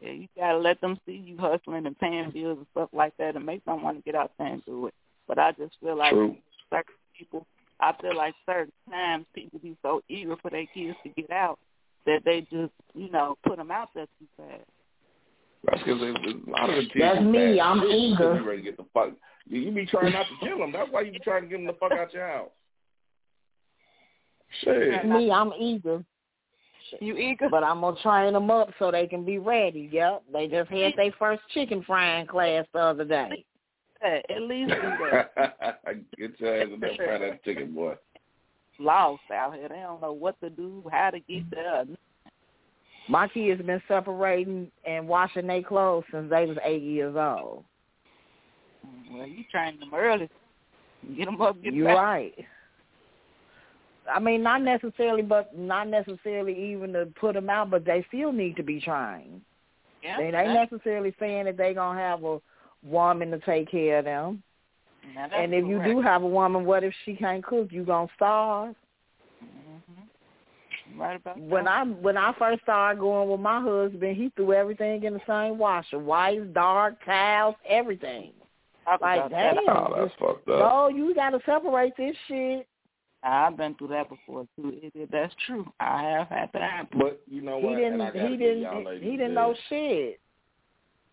[0.01, 3.35] yeah, you gotta let them see you hustling and paying bills and stuff like that,
[3.35, 4.93] and make them want to get out there and do it.
[5.27, 6.35] But I just feel like True.
[6.69, 7.45] certain people,
[7.79, 11.59] I feel like certain times people be so eager for their kids to get out
[12.05, 14.67] that they just, you know, put them out there too fast.
[15.65, 16.93] That's because a lot of the kids.
[16.99, 17.55] That's me.
[17.55, 17.59] bad.
[17.59, 18.35] I'm eager.
[18.35, 19.11] You ready to get the fuck?
[19.47, 20.73] You, you be trying not to kill them.
[20.73, 22.49] That's why you be trying to get them the fuck out your house.
[24.61, 25.05] Shit.
[25.05, 26.03] Me, I'm eager,
[26.99, 27.49] You eager?
[27.49, 29.89] but I'm gonna train them up so they can be ready.
[29.91, 33.45] Yep, they just had their first chicken frying class the other day.
[34.03, 35.79] At least do that.
[36.17, 37.95] Get your ass in there, fry that chicken, boy.
[38.79, 39.69] Lost out here.
[39.69, 41.85] They don't know what to do, how to get there.
[43.07, 47.63] My kids have been separating and washing their clothes since they was eight years old.
[49.11, 50.29] Well, you train them early.
[51.15, 51.97] Get them up, get You're back.
[51.97, 52.45] right.
[54.11, 58.31] I mean, not necessarily, but not necessarily even to put them out, but they still
[58.31, 59.41] need to be trained.
[60.01, 62.41] Yeah, They ain't that's- necessarily saying that they're gonna have a
[62.83, 64.43] woman to take care of them.
[65.15, 67.71] now And if you do have a woman, what if she can't cook?
[67.71, 68.75] You gonna starve?
[69.41, 70.99] Mhm.
[70.99, 71.71] Right about When that.
[71.71, 75.57] I when I first started going with my husband, he threw everything in the same
[75.57, 78.33] washer: whites, dark, towels, everything.
[78.85, 79.55] Talk Like, about that.
[79.55, 79.69] damn.
[79.77, 80.59] Oh, that's fucked up.
[80.59, 82.67] No, you got to separate this shit.
[83.23, 84.77] I've been through that before too.
[84.81, 85.65] It, it, that's true.
[85.79, 86.99] I have had that happen.
[86.99, 87.77] But you know He what?
[87.77, 88.01] didn't.
[88.01, 89.01] and He didn't.
[89.01, 89.35] He didn't this.
[89.35, 90.19] know shit.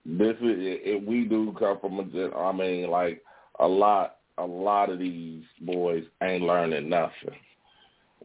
[0.04, 3.22] This is if we do come from a gen- I mean, like
[3.60, 7.36] a lot, a lot of these boys ain't learning nothing.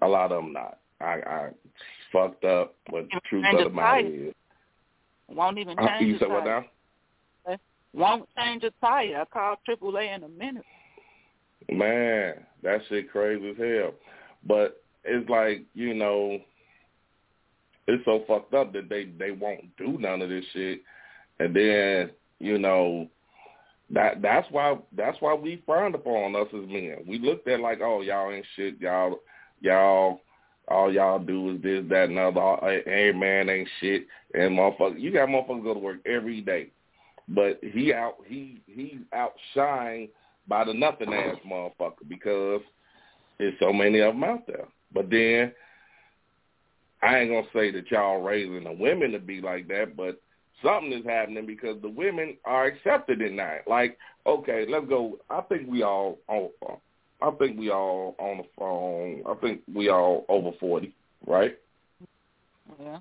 [0.01, 0.79] A lot of them not.
[1.01, 1.49] I, I
[2.11, 4.33] fucked up, but the truth of the matter the is,
[5.27, 5.89] Won't even change.
[5.89, 6.65] uh, change you said what now?
[7.93, 9.21] Won't change a tire.
[9.21, 10.65] I called AAA in a minute.
[11.70, 13.93] Man, that shit crazy as hell.
[14.45, 16.39] But it's like you know,
[17.88, 20.82] it's so fucked up that they they won't do none of this shit,
[21.39, 23.07] and then you know
[23.91, 26.97] that that's why that's why we frowned upon us as men.
[27.07, 29.20] We looked at like, oh y'all ain't shit, y'all
[29.61, 30.22] y'all
[30.68, 32.41] all y'all do is this that and other.
[32.41, 36.41] All- eh, Hey man ain't shit, and motherfucker, you got motherfuckers go to work every
[36.41, 36.70] day,
[37.28, 40.09] but he out he he outshined
[40.48, 42.62] by the nothing ass motherfucker because
[43.38, 44.66] there's so many of them out there.
[44.93, 45.52] But then
[47.02, 50.22] I ain't gonna say that y'all raising the women to be like that, but
[50.64, 53.68] something is happening because the women are accepted in that.
[53.68, 55.20] Like, okay, let's go.
[55.30, 56.50] I think we all on.
[57.22, 59.24] I think we all on the phone.
[59.28, 60.93] I think we all over forty,
[61.28, 61.58] right?
[62.80, 63.00] Yeah.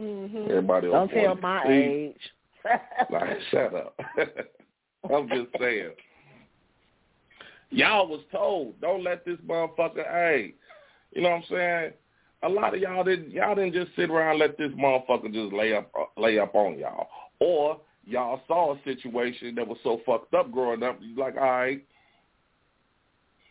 [0.00, 0.50] Mm-hmm.
[0.50, 1.26] Everybody Don't 40.
[1.26, 1.72] tell my See?
[1.72, 2.16] age.
[3.10, 3.98] Like, shut up.
[5.12, 5.90] I'm just saying.
[7.72, 10.54] Y'all was told, don't let this motherfucker, hey,
[11.12, 11.92] you know what I'm saying?
[12.42, 15.74] A lot of y'all didn't, y'all didn't just sit around let this motherfucker just lay
[15.74, 17.08] up, lay up on y'all.
[17.40, 21.42] Or y'all saw a situation that was so fucked up growing up, you like, all
[21.42, 21.84] right,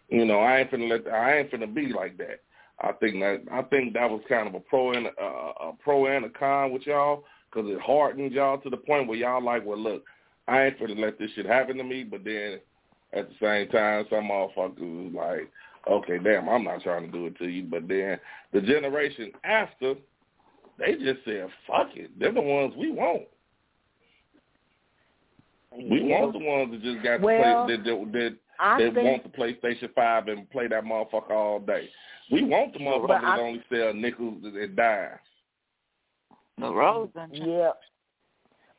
[0.09, 2.41] you know, I ain't finna let, I ain't finna be like that.
[2.79, 6.05] I think that, I think that was kind of a pro and uh, a pro
[6.07, 9.65] and a con with y'all because it hardened y'all to the point where y'all like,
[9.65, 10.03] well, look,
[10.47, 12.03] I ain't gonna let this shit happen to me.
[12.03, 12.59] But then
[13.13, 15.51] at the same time, some motherfuckers was like,
[15.87, 17.63] okay, damn, I'm not trying to do it to you.
[17.63, 18.19] But then
[18.53, 19.95] the generation after,
[20.77, 22.11] they just said, fuck it.
[22.19, 23.23] They're the ones we want.
[25.73, 26.21] We Yeah.
[26.21, 29.23] want the ones that just got Well, to play that that, I that think want
[29.23, 31.89] the PlayStation Five and play that motherfucker all day.
[32.29, 35.19] We want the motherfuckers But I- that only sell nickels and dimes.
[36.57, 37.71] The rose Yeah.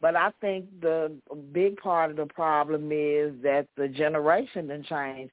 [0.02, 1.12] But I think the
[1.52, 5.32] big part of the problem is that the generation done changed.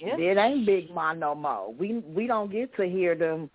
[0.00, 0.16] Yeah.
[0.18, 1.72] It ain't Big Ma no more.
[1.72, 3.48] We we don't get to hear them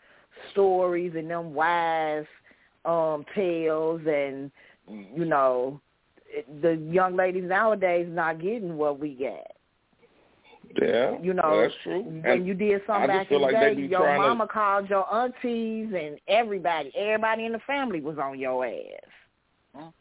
[0.52, 2.26] stories and them wise
[2.86, 4.50] um tales and
[4.88, 5.82] you know
[6.62, 9.52] the young ladies nowadays not getting what we get.
[10.82, 12.02] Yeah, You know, that's true.
[12.02, 13.88] When And you did I something just back feel in the like they day, be
[13.88, 18.40] your trying to- mama called your aunties and everybody, everybody in the family was on
[18.40, 19.92] your ass.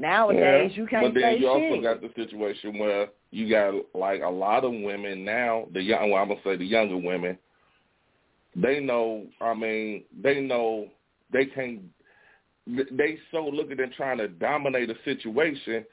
[0.00, 1.82] Nowadays, yeah, you can't but then say you also shit.
[1.82, 5.66] got the situation where you got like a lot of women now.
[5.74, 7.36] The young, well, I'm gonna say the younger women.
[8.56, 9.26] They know.
[9.42, 10.88] I mean, they know
[11.30, 11.82] they can't.
[12.66, 15.84] They so looking at them trying to dominate a situation,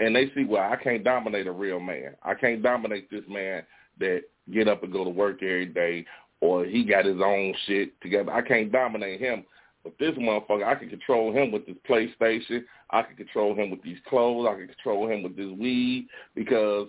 [0.00, 2.16] and they see, well, I can't dominate a real man.
[2.24, 3.62] I can't dominate this man
[4.00, 6.04] that get up and go to work every day,
[6.40, 8.32] or he got his own shit together.
[8.32, 9.44] I can't dominate him.
[9.84, 12.64] But this motherfucker, I can control him with this PlayStation.
[12.90, 14.46] I can control him with these clothes.
[14.48, 16.88] I can control him with this weed because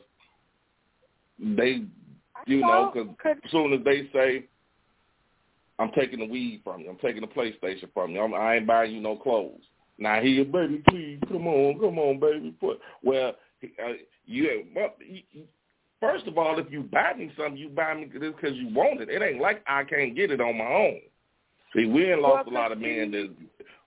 [1.40, 1.86] they,
[2.46, 4.46] you know, because as soon as they say,
[5.80, 8.68] I'm taking the weed from you, I'm taking the PlayStation from you, I'm, I ain't
[8.68, 9.62] buying you no clothes.
[9.98, 12.54] Now here, baby, please, come on, come on, baby.
[12.60, 13.34] Put well,
[13.64, 13.94] uh,
[14.26, 14.94] you, well,
[16.04, 19.00] First of all, if you buy me something, you buy me this because you want
[19.00, 19.10] it.
[19.10, 21.00] It ain't like I can't get it on my own.
[21.76, 23.36] See, we ain't lost a lot of men that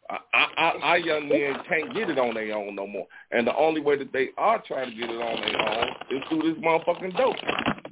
[0.09, 0.19] I,
[0.57, 3.07] I, our young men can't get it on their own no more.
[3.33, 6.23] And the only way that they are trying to get it on their own is
[6.29, 7.37] through this motherfucking dope.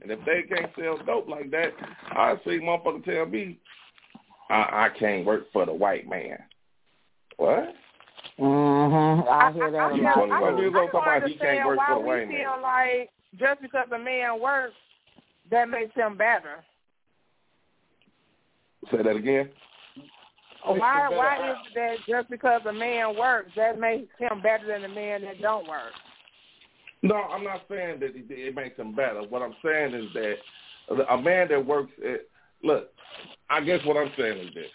[0.02, 1.72] And if they can't sell dope like that,
[2.10, 3.58] I see motherfucker tell me,
[4.50, 6.38] I, I can't work for the white man.
[7.36, 7.74] What?
[8.38, 9.28] Mhm.
[9.28, 10.14] I hear that a You lot.
[10.14, 10.62] 21 too.
[10.62, 12.28] years I old talking about don't he can't understand work why for the we white
[12.28, 12.62] feel man.
[12.62, 14.74] like just because a man works,
[15.50, 16.64] that makes him better.
[18.90, 19.50] Say that again.
[20.64, 24.84] Why why is it that just because a man works, that makes him better than
[24.90, 25.92] a man that don't work?
[27.02, 29.22] No, I'm not saying that it, it makes him better.
[29.22, 32.20] What I'm saying is that a man that works at
[32.62, 32.90] look,
[33.50, 34.66] I guess what I'm saying is this.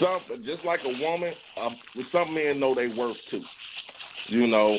[0.00, 1.76] Some just like a woman, um,
[2.12, 3.42] some men know they worth too.
[4.28, 4.78] You know,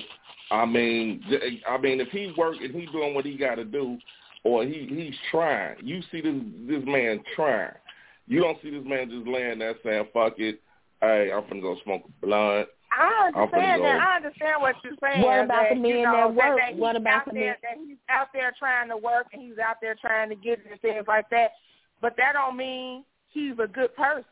[0.51, 1.23] I mean,
[1.69, 3.97] I mean, if he work and he doing what he got to do,
[4.43, 5.75] or he he's trying.
[5.83, 6.35] You see this
[6.67, 7.73] this man trying.
[8.27, 10.61] You don't see this man just laying there saying, "Fuck it,
[11.01, 13.99] hey, I'm finna go smoke a blunt." I understand that.
[13.99, 14.05] go.
[14.05, 15.21] I understand what you're saying.
[15.21, 16.59] What about that, the men you know, that work?
[16.69, 19.41] he's What about out the there, men- That he's out there trying to work and
[19.41, 21.51] he's out there trying to get it and things like that.
[22.01, 24.23] But that don't mean he's a good person.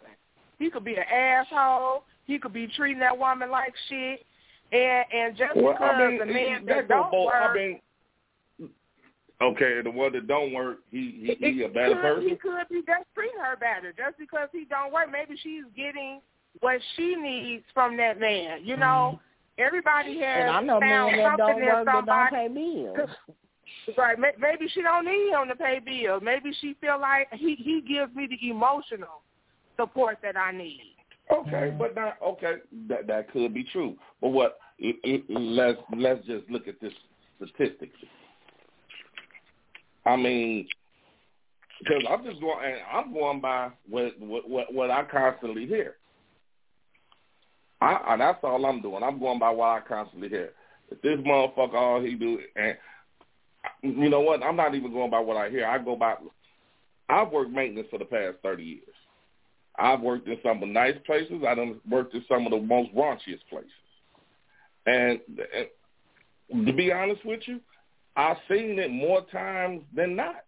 [0.57, 2.03] He could be an asshole.
[2.25, 4.25] He could be treating that woman like shit.
[4.71, 7.25] And and just Well, because I mean, the man that that don't both.
[7.27, 7.79] work, I mean,
[9.41, 12.29] okay, the one that don't work, he he, he a better could, person.
[12.29, 15.11] He could be just treating her better just because he don't work.
[15.11, 16.21] Maybe she's getting
[16.61, 18.63] what she needs from that man.
[18.63, 19.63] You know, mm-hmm.
[19.63, 22.35] everybody has And I know found men that don't something in work that don't somebody.
[22.35, 23.09] pay bills.
[23.97, 24.17] Right.
[24.17, 26.21] Maybe she don't need him to pay bills.
[26.23, 29.21] Maybe she feel like he he gives me the emotional
[29.75, 30.95] support that I need.
[31.31, 32.55] Okay, but not okay.
[32.87, 33.95] That that could be true.
[34.21, 34.59] But what?
[34.77, 36.93] It, it, let's let's just look at this
[37.37, 38.09] statistically.
[40.05, 40.67] I mean,
[41.79, 42.65] because I'm just going.
[42.65, 45.95] And I'm going by what what what, I constantly hear.
[47.81, 49.03] I, I that's all I'm doing.
[49.03, 50.51] I'm going by what I constantly hear.
[50.91, 52.77] If this motherfucker all he do, and
[53.81, 54.43] you know what?
[54.43, 55.65] I'm not even going by what I hear.
[55.65, 56.15] I go by.
[57.09, 58.95] I've worked maintenance for the past thirty years.
[59.77, 61.43] I've worked in some of the nice places.
[61.47, 63.71] I done worked in some of the most raunchiest places.
[64.85, 65.19] And,
[66.49, 67.59] and to be honest with you,
[68.15, 70.43] I've seen it more times than not.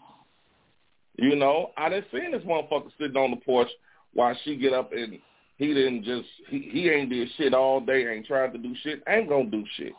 [1.18, 3.70] You know, I done seen this motherfucker sitting on the porch
[4.14, 5.20] while she get up and
[5.58, 9.04] he didn't just he, he ain't did shit all day, ain't tried to do shit,
[9.08, 9.94] ain't gonna do shit.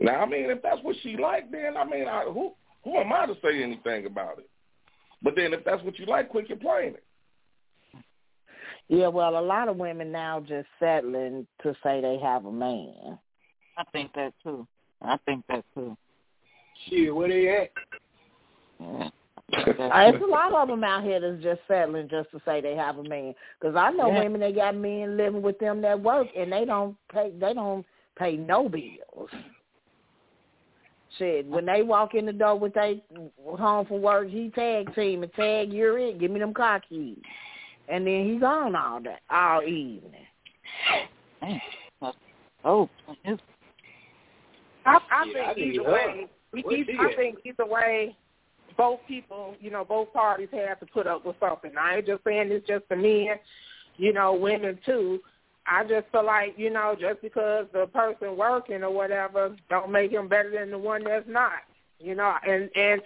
[0.00, 2.52] Now, I mean, if that's what she like, then I mean, I, who
[2.82, 4.48] who am I to say anything about it?
[5.22, 6.96] But then, if that's what you like, quit complaining.
[8.88, 13.18] Yeah, well, a lot of women now just settling to say they have a man.
[13.76, 14.66] I think that too.
[15.00, 15.96] I think that too.
[16.88, 17.70] Shit, where they at?
[18.80, 19.08] Yeah.
[19.54, 22.98] It's a lot of them out here that's just settling just to say they have
[22.98, 23.34] a man.
[23.60, 24.20] Because I know Yeah.
[24.20, 27.30] women that got men living with them that work and they don't pay.
[27.30, 27.84] They don't
[28.16, 29.30] pay no bills.
[31.18, 33.02] Shit, when they walk in the door with they
[33.44, 36.18] home from work, he tag team and tag you're it.
[36.18, 37.18] Give me them car keys,
[37.88, 40.26] and then he's on all day, all evening.
[41.42, 41.60] Man,
[42.00, 42.16] that's-
[42.64, 42.88] oh,
[43.24, 43.42] it's
[44.84, 47.16] I, I Yeah, think either way, I at?
[47.16, 48.16] think either way,
[48.76, 51.72] both people, you know, both parties have to put up with something.
[51.78, 53.38] I ain't just saying it's just the men,
[53.96, 55.20] you know, women too.
[55.66, 60.10] I just feel like, you know, just because the person working or whatever don't make
[60.10, 61.62] him better than the one that's not.
[62.00, 63.00] You know, and and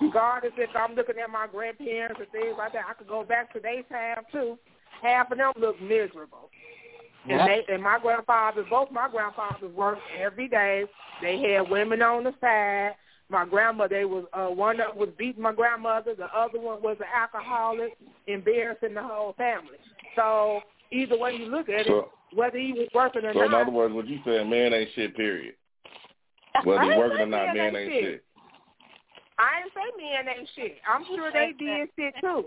[0.00, 3.52] regardless if I'm looking at my grandparents and things like that, I could go back
[3.52, 4.58] to their time too.
[5.02, 6.50] Half of them look miserable.
[7.24, 7.46] And Yeah.
[7.46, 10.84] they and my grandfathers, both my grandfathers worked every day.
[11.22, 12.96] They had women on the side.
[13.30, 16.14] My grandma, they was uh, one of them was beating my grandmother.
[16.14, 17.96] The other one was an alcoholic,
[18.26, 19.78] embarrassing the whole family.
[20.14, 20.60] So
[20.92, 23.40] either way you look at it, So, whether he was working or not.
[23.40, 25.16] so in other words, what you saying, man ain't shit.
[25.16, 25.54] Period.
[26.64, 28.02] Whether ain't working or not, man ain't ain't shit.
[28.04, 28.24] shit.
[29.38, 30.76] I ain't say men ain't shit.
[30.86, 32.44] I'm sure they did shit too.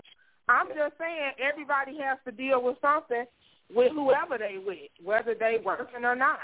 [0.48, 3.26] I'm just saying everybody has to deal with something
[3.74, 6.38] with whoever they with, whether they working or not.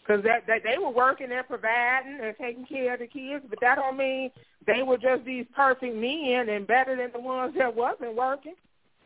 [0.00, 3.58] Because that, that they were working and providing and taking care of the kids, but
[3.60, 4.30] that don't mean
[4.66, 8.54] they were just these perfect men and better than the ones that wasn't working.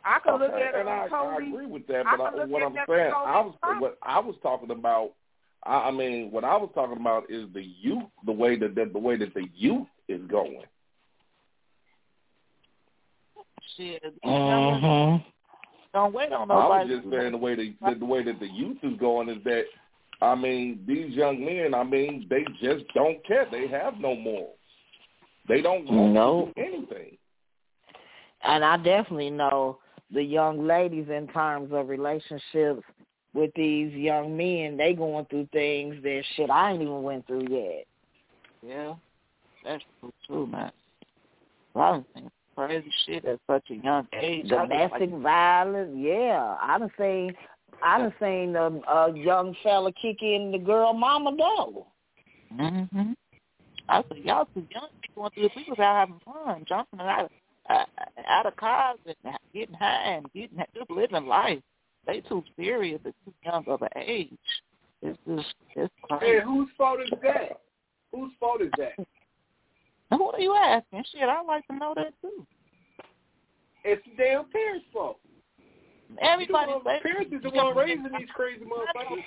[0.04, 2.38] I could look Okay, at it I, on I agree with that, but I, can
[2.40, 3.80] look what I'm saying, I was fine.
[3.80, 5.12] what I was talking about.
[5.64, 8.90] I, I mean, what I was talking about is the youth, the way that the,
[8.90, 10.62] the way that the youth is going.
[13.76, 14.02] shit.
[14.24, 15.22] Mm-hmm.
[15.92, 18.46] Don't wait on I was just saying the way the, the the way that the
[18.46, 19.64] youth is going is that
[20.22, 21.74] I mean these young men.
[21.74, 23.46] I mean they just don't care.
[23.50, 24.56] They have no morals.
[25.48, 26.52] They don't want Nope.
[26.56, 27.16] anything.
[28.42, 29.78] And I definitely know
[30.12, 32.82] the young ladies in terms of relationships
[33.34, 37.46] with these young men, they going through things that shit I ain't even went through
[37.48, 37.86] yet.
[38.66, 38.94] Yeah,
[39.64, 40.72] that's true, too, man.
[41.76, 42.30] I done seen
[42.66, 44.48] crazy shit at such a young age.
[44.48, 46.56] Domestic like, violence, yeah.
[46.60, 47.34] I done seen
[47.82, 51.86] I done seen a, a young fella kick in the girl mama door.
[52.50, 53.12] hmm
[53.88, 55.52] I said, y'all too young to be going through this.
[55.56, 57.30] We was out having fun, jumping out of,
[57.68, 57.84] uh,
[58.28, 61.58] out of cars and getting high and getting just living life.
[62.06, 64.30] They too serious at too young of an age.
[65.02, 66.26] It's just it's crazy.
[66.26, 67.60] Hey, whose fault is that?
[68.12, 69.06] Whose fault is that?
[70.18, 71.04] Who are you asking?
[71.12, 72.46] Shit, I'd like to know that too.
[73.84, 75.18] It's the damn parents' fault.
[76.20, 79.22] Everybody, parents is the one raising these crazy motherfuckers.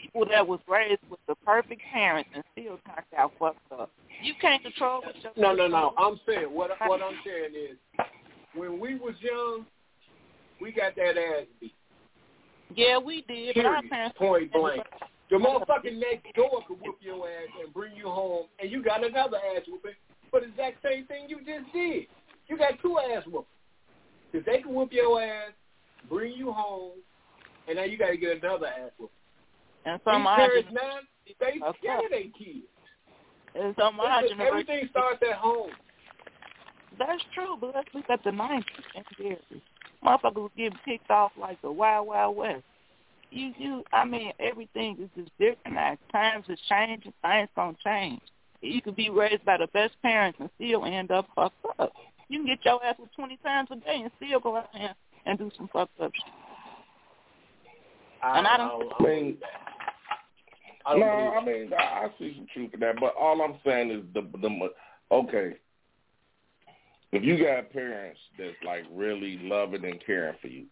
[0.00, 3.90] people that was raised with the perfect parents and still turned out fucked up.
[4.22, 5.94] You can't control what your No, no, no.
[5.98, 7.76] I'm saying what what I'm saying is,
[8.54, 9.66] when we was young,
[10.60, 11.74] we got that ass beat.
[12.74, 14.84] Yeah, we did, but our parents Point blank.
[15.30, 19.04] The motherfucking next door could whoop your ass and bring you home, and you got
[19.04, 19.92] another ass whooping
[20.32, 22.06] for the exact same thing you just did.
[22.48, 23.46] You got two ass whoopings.
[24.32, 25.52] Because they can whoop your ass,
[26.08, 26.92] bring you home,
[27.68, 29.14] and now you got to get another ass whooping.
[29.84, 30.98] and some parents now,
[31.38, 31.76] they course.
[32.10, 32.66] they kids.
[33.54, 34.00] and some
[34.40, 35.70] everything starts at home.
[36.98, 38.64] That's true, but let's look at the nineties
[38.96, 39.62] and years.
[40.04, 42.64] Motherfuckers was getting picked off like the Wild Wild West.
[43.30, 45.96] You, you, I mean, everything is just different now.
[46.10, 47.12] Times is changing.
[47.22, 48.20] Things gonna change.
[48.62, 51.92] You could be raised by the best parents and still end up fucked up.
[52.28, 54.94] You can get your ass with twenty times a day and still go out there
[55.26, 56.32] and do some fucked up shit.
[58.22, 59.38] And I don't- I mean,
[60.86, 63.90] I no, I mean I, I see some truth in that, but all I'm saying
[63.90, 64.70] is the the
[65.10, 65.56] okay.
[67.12, 70.64] If you got parents that's like really loving and caring for you,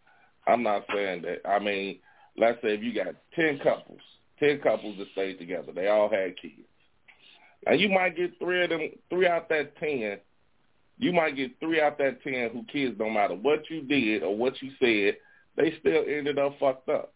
[0.47, 1.47] I'm not saying that.
[1.47, 1.99] I mean,
[2.37, 4.01] let's say if you got ten couples,
[4.39, 6.67] ten couples that stayed together, they all had kids.
[7.67, 10.19] Now you might get three of them, three out that ten.
[10.99, 14.37] You might get three out that ten who kids don't matter what you did or
[14.37, 15.17] what you said,
[15.57, 17.13] they still ended up fucked up.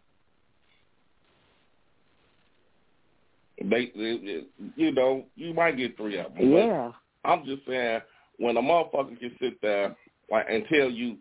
[3.62, 4.45] They, they,
[4.76, 6.53] you know, you might get three of them.
[6.53, 6.92] Yeah.
[7.24, 8.01] I'm just saying,
[8.38, 9.97] when a motherfucker can sit there
[10.30, 11.16] like, and tell you,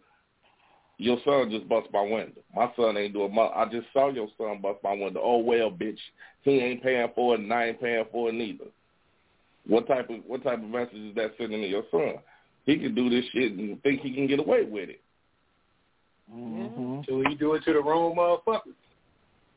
[0.98, 2.42] your son just bust my window.
[2.56, 3.44] My son ain't doing my.
[3.44, 5.22] I just saw your son bust my window.
[5.24, 5.98] Oh well, bitch,
[6.44, 8.66] he ain't paying for it, and I ain't paying for it neither.
[9.68, 12.16] What type of what type of message is that sending to your son?
[12.66, 15.02] He can do this shit and think he can get away with it.
[16.34, 17.02] Mm-hmm.
[17.08, 18.74] So he do it to the wrong motherfucker.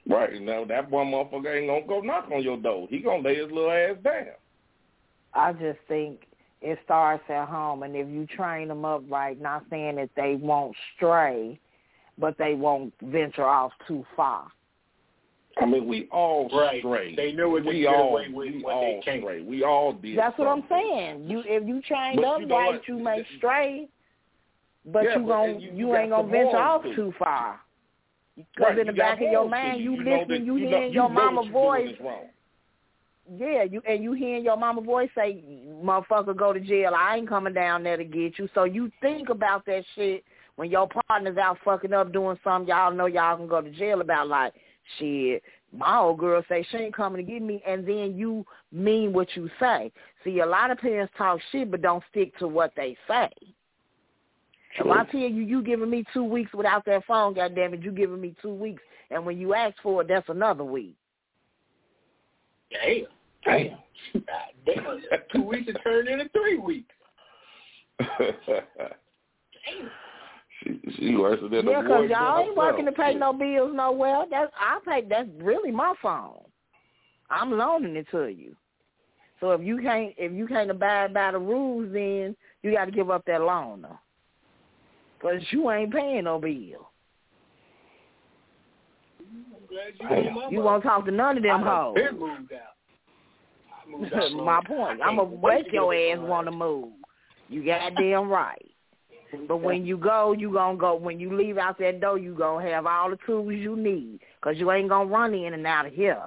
[0.09, 2.86] Right now, that one motherfucker ain't gonna go knock on your door.
[2.90, 4.34] He gonna lay his little ass down.
[5.34, 6.20] I just think
[6.62, 7.82] it starts at home.
[7.82, 11.59] And if you train them up right, not saying that they won't stray,
[12.18, 14.48] but they won't venture off too far.
[15.59, 16.80] I mean, we all Right.
[16.80, 17.14] stray.
[17.14, 19.22] They know what they we get all, away with we when all they can't.
[19.22, 19.42] stray.
[19.42, 20.18] We all did.
[20.18, 21.24] That's what I'm saying.
[21.28, 22.88] You if you trained But up you know right, what?
[22.88, 23.88] you may stray,
[24.84, 26.94] but Yeah, you but gon' you- you, you ain't gonna some venture off too.
[26.94, 27.61] too far.
[28.36, 30.59] Because Right, in the you back of your mind, you, you know listening, that, you,
[30.59, 31.96] know, hearing you your know mama you're voice.
[33.34, 35.42] Yeah, you and you hearing your mama voice say,
[35.82, 36.92] "Motherfucker, go to jail.
[36.94, 40.22] I ain't coming down there to get you." So you think about that shit
[40.57, 44.00] when your partner's out fucking up doing something y'all know y'all can go to jail
[44.00, 44.28] about.
[44.28, 44.52] Like,
[44.99, 49.12] shit, my old girl say she ain't coming to get me, and then you mean
[49.12, 49.93] what you say.
[50.24, 53.30] See, a lot of parents talk shit but don't stick to what they say.
[54.78, 57.93] If I tell you you giving me two weeks without that phone, goddamn it, you
[57.93, 60.95] giving me two weeks, and when you ask for it, that's another week.
[62.70, 63.07] Damn.
[63.45, 63.78] Damn.
[64.66, 65.01] Damn.
[65.32, 66.93] Two weeks it turned into three weeks.
[70.66, 72.56] she she worse than Yeah, boy because y'all ain't herself.
[72.56, 74.24] working to pay no bills nowhere.
[74.30, 75.06] That's I pay.
[75.08, 76.40] That's really my phone.
[77.30, 78.54] I'm loaning it to you.
[79.40, 82.90] So if you can't if you can't abide by the rules, then you got to
[82.90, 83.98] give up that loan, though.
[85.18, 86.90] Because you ain't paying no bill.
[89.20, 90.24] You Damn.
[90.26, 91.94] know my You won't talk to none of them hoes.
[91.94, 92.76] been moved out.
[93.84, 95.00] I moved out long my point.
[95.02, 96.92] I I'm gonna can't make your ass want to move.
[97.48, 98.70] You goddamn right.
[99.49, 100.95] But when you go, you gonna go.
[100.95, 104.55] When you leave out that door, you gonna have all the tools you need, cause
[104.57, 106.22] you ain't gonna run in and out of here.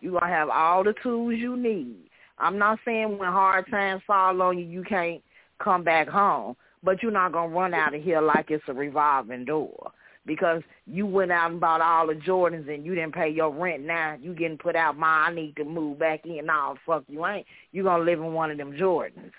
[0.00, 2.10] You gonna have all the tools you need.
[2.38, 5.22] I'm not saying when hard times fall on you, you can't
[5.58, 9.44] come back home, but you're not gonna run out of here like it's a revolving
[9.44, 9.92] door
[10.26, 13.84] because you went out and bought all the Jordans and you didn't pay your rent.
[13.84, 14.98] Now you getting put out.
[14.98, 16.46] Ma, I need to move back in.
[16.46, 17.46] No, fuck you ain't.
[17.72, 19.30] You gonna live in one of them Jordans.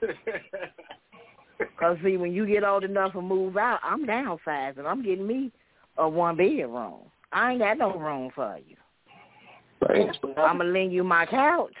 [1.78, 4.84] Cause see, when you get old enough and move out, I'm downsizing.
[4.84, 5.50] I'm getting me
[5.96, 7.04] a one bedroom.
[7.32, 8.76] I ain't got no room for you.
[9.86, 10.18] Thanks.
[10.36, 11.72] I'm gonna lend you my couch,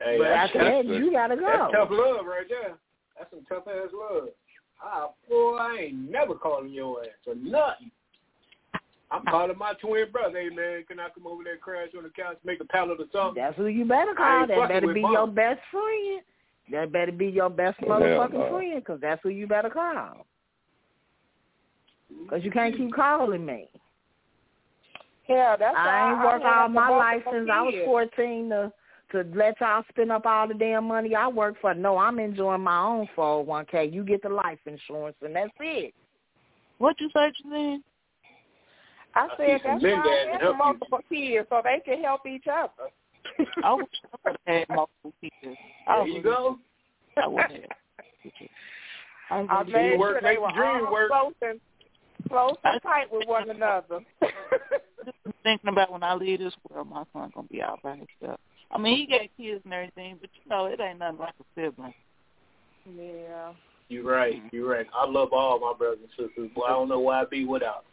[0.00, 1.46] Hey, but that's, after that, you gotta go.
[1.46, 2.76] that's tough love right there.
[3.18, 4.28] That's some tough ass love.
[4.82, 7.90] Ah, boy, I ain't never calling your ass for nothing.
[9.10, 9.30] I'm ah.
[9.30, 10.38] calling my twin brother.
[10.38, 12.98] Hey man, can I come over there, and crash on the couch, make a pallet
[13.00, 13.42] or something?
[13.42, 14.46] That's who you better call.
[14.46, 15.12] That better be mom.
[15.12, 16.22] your best friend.
[16.70, 18.50] That better be your best Hell motherfucking no.
[18.50, 20.26] friend, cause that's who you better call.
[22.12, 22.28] Mm-hmm.
[22.28, 23.68] Cause you can't keep calling me.
[25.28, 27.74] Yeah, that's I ain't why work all my both life of my since I was
[27.84, 28.72] fourteen to
[29.12, 31.72] to let y'all spend up all the damn money I work for.
[31.74, 33.92] No, I'm enjoying my own 401k.
[33.92, 35.94] You get the life insurance, and that's it.
[36.78, 37.78] What you say, Janine?
[39.14, 40.58] I I said see some that's why Linda I to had help you.
[40.58, 42.90] multiple kids so they can help each other.
[43.64, 43.86] I would
[44.26, 45.56] have had multiple teachers.
[45.86, 46.58] I There oh, you go.
[47.16, 47.50] I would have.
[49.30, 51.10] I I really made work, sure they were all work.
[51.10, 51.60] close and
[52.28, 54.00] close and tight with one another.
[55.04, 58.40] just thinking about when I leave this world, my son gonna be out by himself.
[58.70, 61.44] I mean, he got kids and everything, but you know, it ain't nothing like a
[61.60, 61.94] sibling.
[62.96, 63.52] yeah.
[63.88, 64.42] You're right.
[64.50, 64.86] You're right.
[64.94, 66.50] I love all my brothers and sisters.
[66.56, 67.84] Well, I don't know why I'd be without.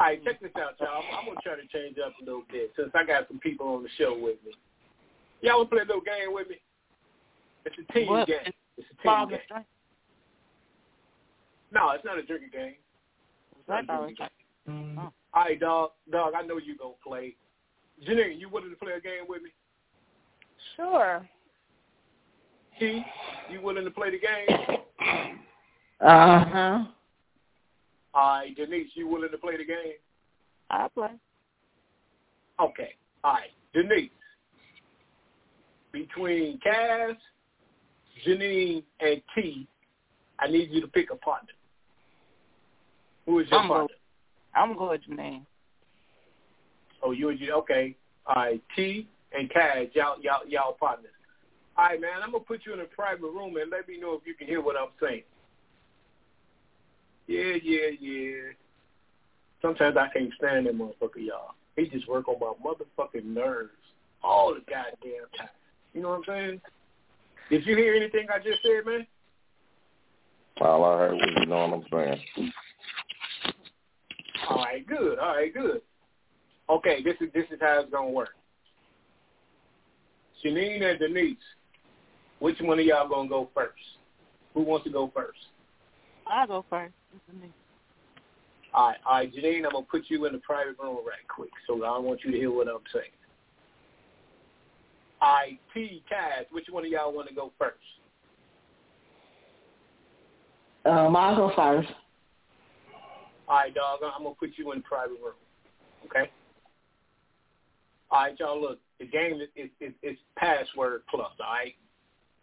[0.00, 1.02] All right, check this out, y'all.
[1.02, 3.68] I'm, I'm gonna try to change up a little bit since I got some people
[3.68, 4.52] on the show with me.
[5.40, 6.56] Y'all wanna play a little game with me?
[7.64, 8.26] It's a team What?
[8.26, 8.52] game.
[8.76, 9.40] It's a team Father game.
[9.48, 9.66] drink.
[11.72, 12.74] No, it's not a drinking game.
[13.58, 14.16] It's not a drinking
[14.66, 14.98] game.
[14.98, 15.12] Oh.
[15.32, 15.90] All right, dog.
[16.10, 17.36] Dog, I know you gonna play.
[18.06, 19.50] Janine, you willing to play a game with me?
[20.76, 21.28] Sure.
[22.80, 23.04] T,
[23.50, 24.78] you willing to play the game?
[26.00, 26.84] Uh huh.
[28.14, 29.94] All right, Denise, you willing to play the game?
[30.70, 31.10] I play.
[32.60, 32.94] Okay.
[33.24, 34.10] All right, Denise.
[35.92, 37.16] Between Cass,
[38.26, 39.66] Janine, and T,
[40.38, 41.52] I need you to pick a partner.
[43.26, 43.96] Who is your I'm go- partner?
[44.54, 45.44] I'm gonna go with Janine.
[47.02, 47.52] Oh, you and you.
[47.54, 47.96] Okay.
[48.26, 51.10] All right, T and Cass, y'all, y'all, y'all partners.
[51.76, 52.22] All right, man.
[52.22, 54.46] I'm gonna put you in a private room and let me know if you can
[54.46, 55.24] hear what I'm saying.
[57.26, 58.52] Yeah, yeah, yeah.
[59.62, 61.54] Sometimes I can't stand that motherfucker, y'all.
[61.76, 63.70] He just work on my motherfucking nerves
[64.22, 65.48] all the goddamn time.
[65.92, 66.60] You know what I'm saying?
[67.50, 69.06] Did you hear anything I just said, man?
[70.60, 71.84] All I heard was, you know what I'm
[72.36, 72.52] saying.
[74.48, 75.18] All right, good.
[75.18, 75.80] All right, good.
[76.70, 78.30] Okay, this is this is how it's gonna work.
[80.44, 81.36] Janine and Denise,
[82.38, 83.72] which one of y'all gonna go first?
[84.54, 85.38] Who wants to go first?
[86.26, 86.94] I go first.
[88.72, 91.50] All right, all right, Janine, I'm gonna put you in the private room right quick,
[91.66, 93.04] so I want you to hear what I'm saying.
[95.20, 97.76] All right, T, Cass, which one of y'all want to go first?
[100.84, 101.88] Um, I'll go first.
[103.48, 105.34] All right, dog, I'm gonna put you in the private room.
[106.06, 106.30] Okay.
[108.10, 108.60] All right, y'all.
[108.60, 111.32] Look, the game is is, is, is password plus.
[111.40, 111.74] All right.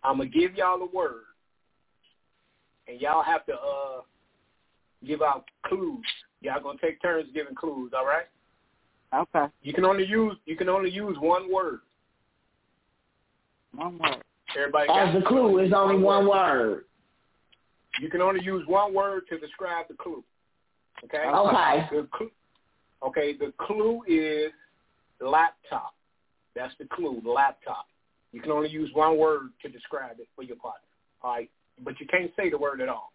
[0.03, 1.23] I'm gonna give y'all a word,
[2.91, 4.01] and y'all have to uh
[5.05, 6.05] give out clues.
[6.41, 7.91] Y'all gonna take turns giving clues.
[7.97, 8.25] All right.
[9.13, 9.51] Okay.
[9.61, 11.79] You can only use you can only use one word.
[13.73, 14.21] One word.
[14.57, 14.87] Everybody.
[14.87, 15.25] got As the it?
[15.25, 16.85] clue is only one word.
[17.99, 20.23] You can only use one word to describe the clue.
[21.03, 21.23] Okay.
[21.25, 21.87] Okay.
[21.91, 22.31] The clue,
[23.03, 23.33] okay.
[23.37, 24.51] The clue is
[25.19, 25.93] laptop.
[26.55, 27.21] That's the clue.
[27.25, 27.85] Laptop.
[28.33, 30.87] You can only use one word to describe it for your partner.
[31.21, 31.49] All right.
[31.83, 33.11] But you can't say the word at all.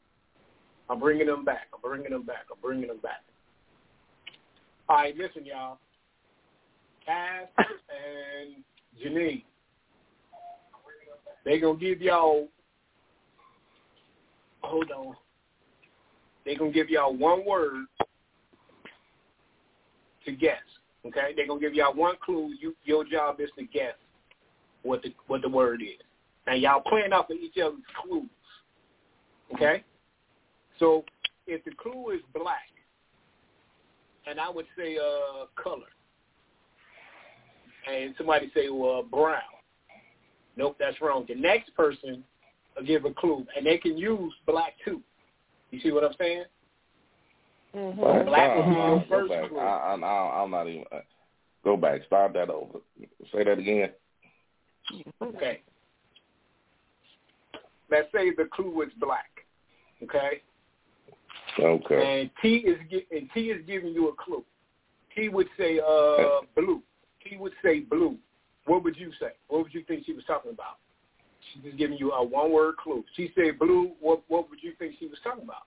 [0.88, 1.68] I'm bringing them back.
[1.74, 2.46] I'm bringing them back.
[2.50, 3.22] I'm bringing them back.
[4.88, 5.16] All right.
[5.16, 5.78] Listen, y'all.
[7.04, 8.64] Cass and
[9.00, 9.42] Janine.
[11.44, 12.48] They gonna give y'all.
[14.62, 15.14] Hold on.
[16.44, 17.86] They gonna give y'all one word
[20.24, 20.58] to guess.
[21.06, 22.52] Okay, they're gonna give y'all one clue.
[22.60, 23.94] You, your job is to guess
[24.82, 26.00] what the what the word is.
[26.46, 28.26] Now y'all playing off of each other's clues.
[29.54, 29.84] Okay,
[30.78, 31.04] so
[31.46, 32.70] if the clue is black,
[34.26, 35.86] and I would say uh color,
[37.90, 39.40] and somebody say well brown.
[40.56, 41.24] Nope, that's wrong.
[41.28, 42.24] The next person
[42.76, 45.02] will give a clue, and they can use black too.
[45.70, 46.44] You see what I'm saying?
[47.74, 47.96] Mhm.
[47.96, 49.48] Black, Black uh, would be your first back.
[49.48, 49.58] clue.
[49.58, 50.84] I, I, I, I'm not even.
[50.90, 51.00] Uh,
[51.62, 52.04] go back.
[52.06, 52.78] Start that over.
[53.32, 53.90] Say that again.
[55.20, 55.62] Okay.
[57.90, 59.35] Let's say the clue is black.
[60.02, 60.42] Okay.
[61.58, 62.20] Okay.
[62.20, 62.78] And T is
[63.10, 64.44] and T is giving you a clue.
[65.14, 66.82] T would say uh blue.
[67.24, 68.16] T would say blue.
[68.66, 69.30] What would you say?
[69.48, 70.78] What would you think she was talking about?
[71.54, 73.04] She's just giving you a one word clue.
[73.16, 73.92] She said blue.
[74.00, 75.62] What what would you think she was talking about?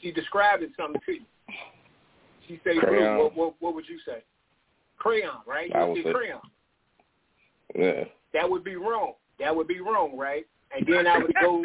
[0.00, 1.24] She described it something to you.
[2.48, 3.16] She said Crayon.
[3.16, 3.24] blue.
[3.24, 4.24] What, what what would you say?
[4.98, 5.70] Crayon, right?
[5.74, 6.40] I would say- crayon.
[7.74, 8.04] Yeah.
[8.34, 9.12] That would be wrong.
[9.38, 10.46] That would be wrong, right?
[10.76, 11.62] And then I would go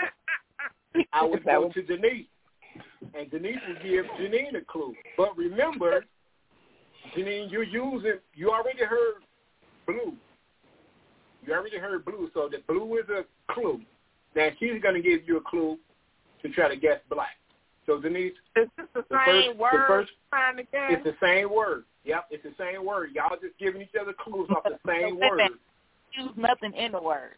[1.13, 2.25] I would go to Denise.
[3.17, 4.93] And Denise would give Janine a clue.
[5.17, 6.05] But remember,
[7.15, 9.23] Janine, you're using you already heard
[9.85, 10.13] blue.
[11.45, 13.23] You already heard blue, so the blue is a
[13.53, 13.81] clue.
[14.35, 15.77] Now she's gonna give you a clue
[16.43, 17.37] to try to guess black.
[17.85, 20.91] So Denise, Is this the The same first- the word first- trying to guess?
[20.91, 21.85] it's the same word.
[22.03, 23.11] Yep, it's the same word.
[23.13, 25.41] Y'all just giving each other clues off the same word.
[26.13, 27.35] Use nothing in the word.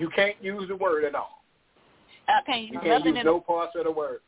[0.00, 1.37] You can't use the word at all.
[2.28, 4.20] I can't use You can't use no parts of the word.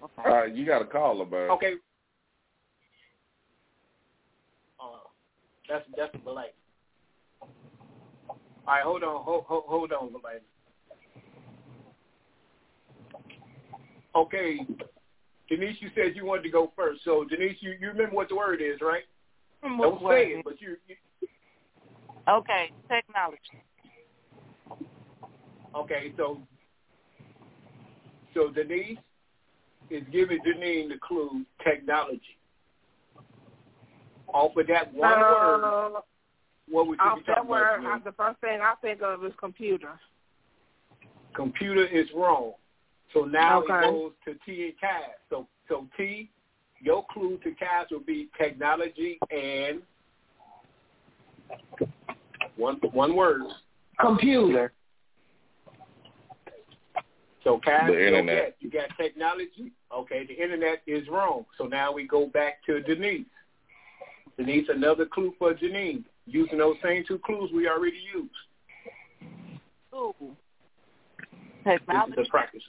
[0.00, 0.54] the All right.
[0.54, 1.50] You got to call her, bird.
[1.52, 1.74] Okay.
[4.80, 4.98] Uh,
[5.68, 6.46] that's that's Malay.
[7.40, 10.38] All right, hold on, hold hold, hold on, Malay.
[14.14, 14.58] Okay,
[15.48, 17.02] Denise, you said you wanted to go first.
[17.04, 19.04] So Denise, you, you remember what the word is, right?
[19.62, 20.42] Remember Don't what say it it, is.
[20.44, 20.96] but you, you
[22.28, 23.38] Okay, technology.
[25.74, 26.12] okay.
[26.16, 26.40] So
[28.34, 28.98] so Denise
[29.90, 32.20] is giving Janine the clue technology.
[34.28, 36.00] Off of that one word, Uh,
[36.68, 37.92] what would you off be that talking word, about?
[37.92, 38.04] I, Janine?
[38.04, 39.98] the first thing I think of is computer.
[41.34, 42.52] computer is wrong.
[43.12, 43.74] So now Okay.
[43.74, 45.10] it goes to T and Cass.
[45.30, 46.30] So so T,
[46.80, 49.82] your clue to Cass will be technology and
[52.56, 53.42] one one word.
[54.00, 54.72] Computer.
[57.44, 58.56] So Cass, The you internet.
[58.60, 59.72] you got technology.
[59.94, 61.44] Okay, the internet is wrong.
[61.58, 63.26] So now we go back to Denise.
[64.36, 66.04] Denise, another clue for Janine.
[66.26, 68.30] Using those same two clues we already used.
[69.88, 70.14] School.
[70.20, 72.62] This is Technology practice.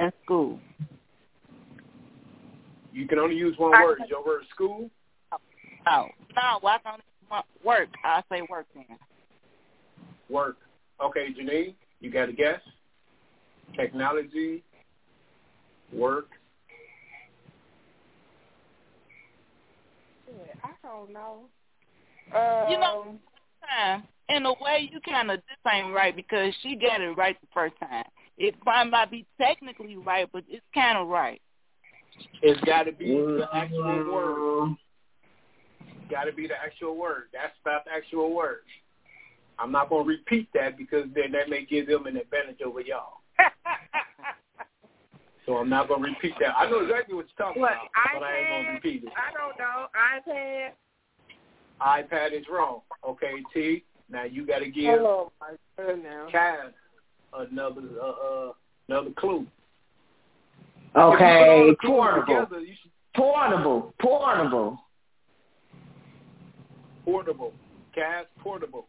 [0.00, 0.58] and school.
[2.92, 4.00] You can only use one I- word.
[4.02, 4.90] Is your word school?
[5.86, 6.06] Oh.
[6.36, 7.88] No, why don't it work?
[8.04, 8.84] I say work then.
[10.28, 10.56] Work.
[11.00, 12.60] Okay, Janine, you got a guess?
[13.76, 14.62] Technology,
[15.92, 16.28] work.
[20.62, 21.46] I don't know.
[22.34, 23.18] Um, You know-
[24.28, 27.46] In a way, you kind of this ain't right because she got it right the
[27.52, 28.04] first time.
[28.38, 31.42] It might not be technically right, but it's kind of right.
[32.42, 34.76] It's got to be the actual word.
[36.10, 37.24] Got to be the actual word.
[37.32, 38.60] That's about the actual word.
[39.58, 42.80] I'm not going to repeat that because then that may give them an advantage over
[42.80, 43.20] y'all.
[45.46, 46.56] So I'm not gonna repeat that.
[46.56, 48.74] I know exactly what you're talking What, about, but I ain't gonna iPad?
[48.74, 49.12] repeat it.
[49.14, 49.88] I don't know.
[50.32, 50.70] iPad.
[52.02, 52.80] iPad is wrong.
[53.06, 53.84] Okay, T.
[54.10, 55.00] Now you got to give
[55.40, 56.30] my goodness.
[56.30, 56.72] Cass
[57.34, 58.52] another uh, uh,
[58.88, 59.46] another clue.
[60.96, 64.78] Okay, If you put all the clues portable, Together, should portable, portable.
[67.04, 67.52] portable.
[67.94, 68.86] Cass portable.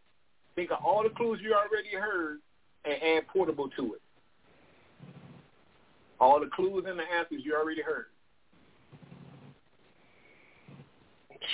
[0.54, 2.38] Think of all the clues you already heard
[2.84, 4.00] and add portable to it.
[6.20, 8.06] All the clues and the answers you already heard.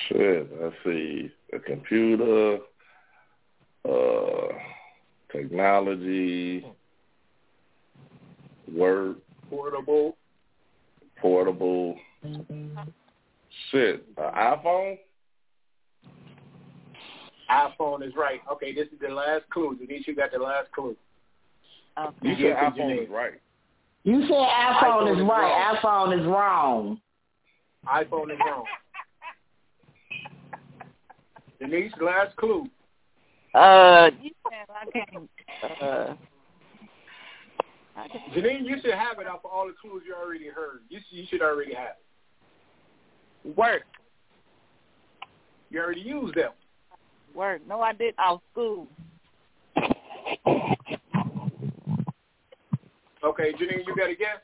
[0.09, 1.31] Shit, let's see.
[1.53, 2.59] A computer,
[3.89, 4.49] uh,
[5.31, 6.65] technology,
[8.73, 9.17] work,
[9.51, 10.17] Portable.
[11.21, 11.97] portable.
[13.71, 14.99] Shit, an iPhone?
[17.51, 18.41] iPhone is right.
[18.51, 19.77] Okay, this is the last clue.
[19.77, 20.97] Denise, you got the last clue.
[21.99, 22.15] Okay.
[22.23, 23.42] You Yeah, said 'cause you iPhone is right.
[24.05, 25.79] You said iPhone, iPhone is is right.
[25.83, 26.11] wrong.
[26.13, 27.01] iPhone is wrong.
[27.87, 28.65] iPhone is wrong.
[31.61, 32.67] Denise, last clue.
[33.55, 35.31] Uh, you said I can't.
[35.81, 36.15] Uh,
[37.97, 38.33] I can't.
[38.33, 40.81] Janine, you should have it off of all the clues you already heard.
[40.89, 41.97] You, you should already have
[43.45, 43.57] it.
[43.57, 43.83] Work,
[45.71, 46.53] You already used them.
[47.35, 47.61] work.
[47.69, 48.87] No, I did off school.
[53.25, 54.41] Okay, Janine, you got a guess?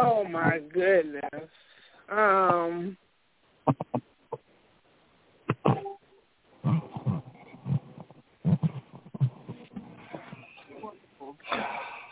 [0.00, 1.48] Oh my goodness.
[2.10, 2.96] Um.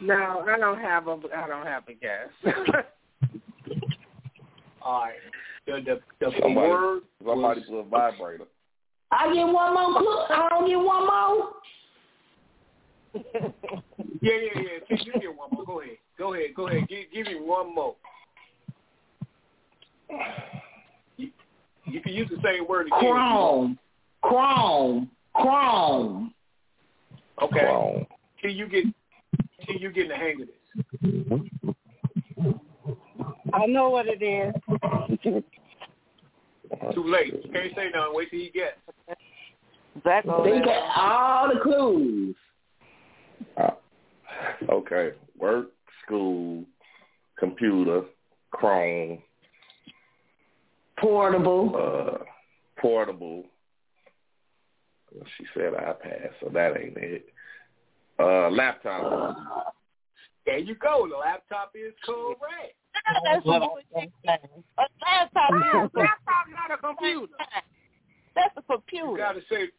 [0.01, 1.19] No, I don't have a.
[1.37, 2.29] I don't have a guess.
[4.83, 5.15] All right.
[5.67, 8.45] The the the Somebody- word Somebody was put a vibrator.
[9.11, 10.37] I get one more clue.
[10.37, 11.53] I don't get one more.
[14.21, 14.97] yeah yeah yeah.
[14.99, 15.65] See, you get one more.
[15.65, 15.97] Go ahead.
[16.19, 16.55] Go ahead.
[16.55, 16.89] Go ahead.
[16.89, 17.95] Give give me one more.
[21.17, 21.31] You,
[21.87, 23.01] you can use the same word again.
[23.01, 23.79] Chrome,
[24.23, 26.35] Chrome, Chrome.
[27.43, 27.61] Okay.
[27.61, 28.07] Chrome.
[28.41, 28.85] Till you get
[29.67, 31.01] till you get in the hang of this.
[31.05, 32.51] Mm-hmm.
[33.53, 34.55] I know what it is.
[36.95, 37.33] Too late.
[37.45, 38.13] You can't say nothing.
[38.15, 38.77] Wait till he gets.
[40.05, 40.65] Zach over They there.
[40.65, 42.37] got all the clues.
[43.57, 43.71] Uh,
[44.71, 45.11] okay.
[45.39, 45.69] Work,
[46.05, 46.65] school,
[47.39, 48.03] computer,
[48.51, 49.23] Chrome,
[50.99, 51.75] Portable.
[51.77, 52.25] uh,
[52.81, 53.45] portable.
[55.39, 57.27] She said iPad, so that ain't it.
[58.19, 59.37] Uh, laptop.
[60.45, 61.07] There you go.
[61.11, 62.75] The laptop is correct.
[63.25, 63.83] That's what I was.
[63.95, 67.33] A laptop is a Laptop, not a computer.
[68.35, 69.17] That's a You computer.
[69.17, 69.71] gotta say,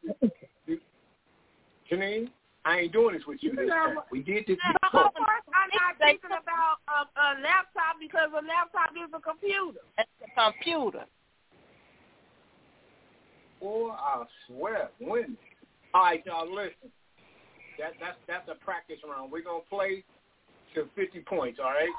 [1.91, 2.29] Janine,
[2.65, 3.97] I ain't doing this with you this time.
[4.11, 5.05] We did this before.
[5.07, 9.79] of course, I'm not thinking about a, a laptop because a laptop is a computer.
[9.95, 11.05] That's a computer.
[13.61, 15.37] Boy, I swear, win.
[15.93, 16.91] All right, y'all, listen.
[17.79, 19.31] That that's that's a practice round.
[19.31, 20.03] We're gonna play
[20.75, 21.59] to fifty points.
[21.63, 21.89] All right.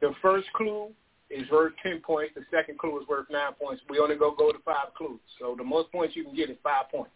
[0.00, 0.88] The first clue
[1.30, 2.34] is worth ten points.
[2.34, 3.82] The second clue is worth nine points.
[3.88, 5.20] We only go go to five clues.
[5.38, 7.10] So the most points you can get is five points.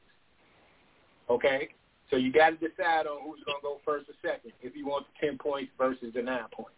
[1.28, 1.68] Okay.
[2.10, 5.06] So you got to decide on who's gonna go first or second if you want
[5.06, 6.72] the ten points versus the nine points.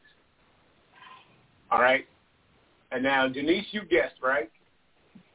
[1.70, 2.04] All right.
[2.90, 4.50] And now, Denise, you guessed right.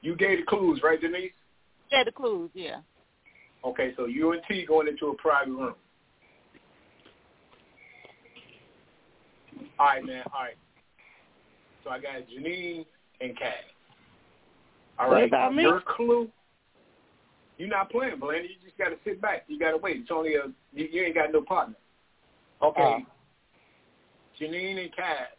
[0.02, 1.32] You gave the clues, right, Denise?
[1.92, 2.82] Yeah, the clues, yeah.
[3.66, 5.74] Okay, so you and T going into a private room.
[9.80, 10.24] All right, man.
[10.34, 10.58] All right.
[11.84, 12.86] So I got Janine
[13.22, 13.54] and Kat.
[15.00, 15.22] All right.
[15.22, 15.64] What about me?
[15.64, 16.30] Your clue.
[17.58, 18.48] You're not playing, Belinda.
[18.48, 19.46] You just got to sit back.
[19.48, 19.98] You got to wait.
[19.98, 21.76] It's only a you, you ain't got no partner.
[22.62, 22.82] Okay.
[22.82, 23.00] Oh.
[24.40, 25.38] Janine and Kat.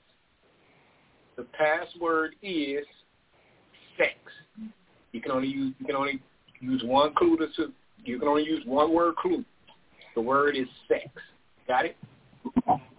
[1.37, 2.85] The password is
[3.97, 4.15] sex.
[5.13, 6.21] You can only use you can only
[6.61, 7.73] use one clue to-
[8.05, 9.45] you can only use one word clue.
[10.15, 11.07] The word is sex.
[11.67, 11.97] Got it?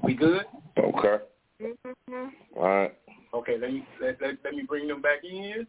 [0.03, 0.45] We good?
[0.79, 1.23] Okay.
[1.61, 2.27] Mm-hmm.
[2.57, 2.93] All right.
[3.33, 5.67] Okay, let me let, let, let me bring them back in.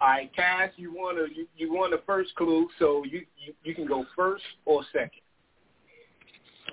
[0.00, 3.54] All right, Cass, you want to you, you want the first clue, so you, you
[3.64, 5.22] you can go first or second.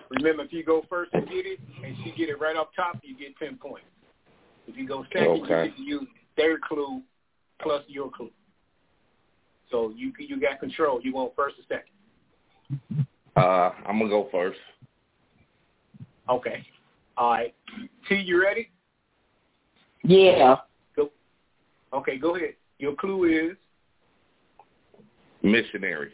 [0.09, 2.99] Remember, if you go first and get it, and she get it right up top,
[3.03, 3.87] you get ten points.
[4.67, 5.67] If you go second, you Okay.
[5.67, 6.07] get to use
[6.37, 7.01] their clue
[7.61, 8.31] plus your clue.
[9.71, 11.01] So you you got control.
[11.01, 11.89] You want first or second?
[13.35, 14.59] Uh, I'm gonna go first.
[16.29, 16.65] Okay.
[17.17, 17.53] All right.
[18.07, 18.69] T, you ready?
[20.03, 20.57] Yeah.
[20.95, 21.09] Go.
[21.93, 22.53] Okay, go ahead.
[22.79, 23.57] Your clue is
[25.41, 26.11] missionary.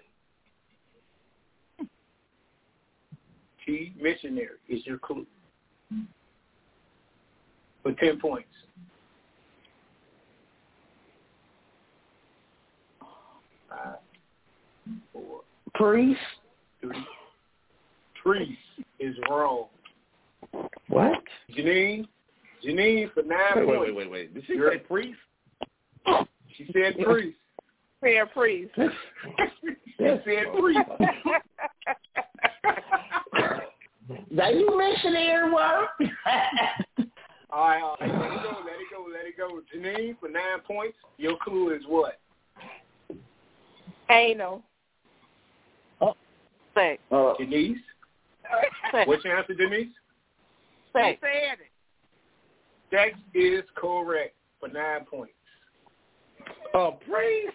[3.65, 5.25] T missionary is your clue.
[7.83, 8.47] For ten points.
[13.69, 13.97] Five,
[15.13, 15.41] four,
[15.75, 16.19] Priest.
[16.81, 17.05] Three.
[18.23, 18.59] Priest
[18.99, 19.65] is wrong.
[20.87, 21.21] What?
[21.57, 22.07] Janine,
[22.65, 23.81] Janine for nine Wait, wait, points.
[23.87, 24.33] wait, wait, wait.
[24.33, 25.19] Did she You're- say priest?
[26.57, 27.37] She said priest.
[28.01, 28.71] Fair priest.
[28.75, 28.87] she
[29.97, 30.79] said priest.
[34.31, 35.89] That you missionary work?
[37.51, 39.61] All right, all right, let it go, let it go, let it go.
[39.73, 40.97] Janine for nine points.
[41.17, 42.19] Your clue is what?
[44.11, 44.63] Anal.
[46.73, 47.01] Sex.
[47.11, 47.77] uh, Denise.
[48.91, 49.07] Sex.
[49.07, 49.87] What's your answer, Denise?
[49.87, 49.93] He
[50.93, 51.19] Sex.
[51.21, 51.69] said it.
[52.91, 55.33] Sex is correct for nine points.
[56.73, 57.53] A priest?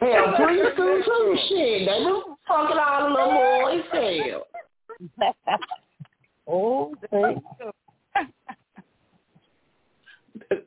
[0.00, 1.36] hell, priest do too.
[1.48, 3.32] Shit, they been fucking all the little
[3.62, 3.84] boys.
[3.92, 4.46] Hell.
[6.48, 6.94] oh,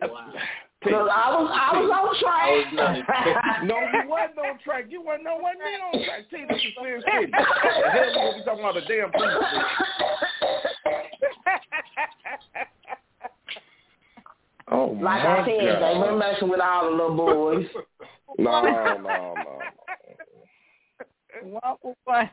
[0.01, 0.33] Wow.
[0.85, 2.49] Look, I was I was on I was track.
[3.65, 4.85] No, you wasn't on track.
[4.89, 6.21] You wasn't no one me on track.
[6.29, 7.31] See, this is serious shit.
[7.31, 9.27] The hell we gonna be talking about a damn priest?
[14.69, 16.05] Oh like my I said, they God.
[16.05, 17.65] been messing with all the little boys.
[18.37, 19.33] No, no, no.
[21.43, 22.29] one for one.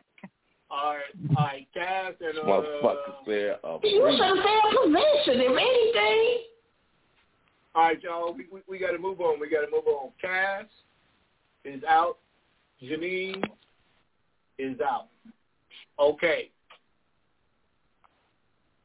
[0.68, 5.40] all right, all right, Cass and uh, Motherfucker said a You should have said position,
[5.40, 6.38] if anything.
[7.74, 8.32] All right, y'all.
[8.32, 9.40] We we, we got to move on.
[9.40, 10.10] We got to move on.
[10.20, 10.66] Cass
[11.64, 12.18] is out.
[12.82, 13.42] Janine
[14.58, 15.08] is out.
[15.98, 16.50] Okay.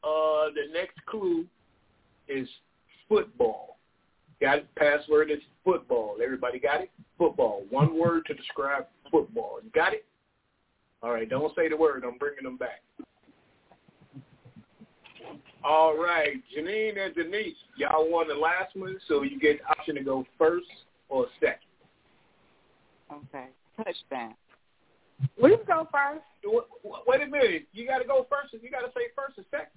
[0.02, 1.46] Uh, the next clue
[2.28, 2.48] is
[3.08, 3.78] football.
[4.40, 4.74] Got it?
[4.76, 6.16] Password is football.
[6.22, 6.90] Everybody got it?
[7.18, 7.64] Football.
[7.68, 9.58] One word to describe football.
[9.62, 10.06] You got it?
[11.02, 11.28] All right.
[11.28, 12.04] Don't say the word.
[12.04, 12.82] I'm bringing them back.
[15.62, 16.36] All right.
[16.56, 20.24] Janine and Denise, y'all won the last one, so you get the option to go
[20.38, 20.66] first
[21.08, 21.58] or second.
[23.12, 23.46] Okay.
[23.76, 24.34] Touchdown.
[25.42, 26.24] We can go first.
[26.44, 26.64] Wait,
[27.06, 27.66] wait a minute.
[27.72, 28.54] You got to go first.
[28.62, 29.68] You got to say first or second.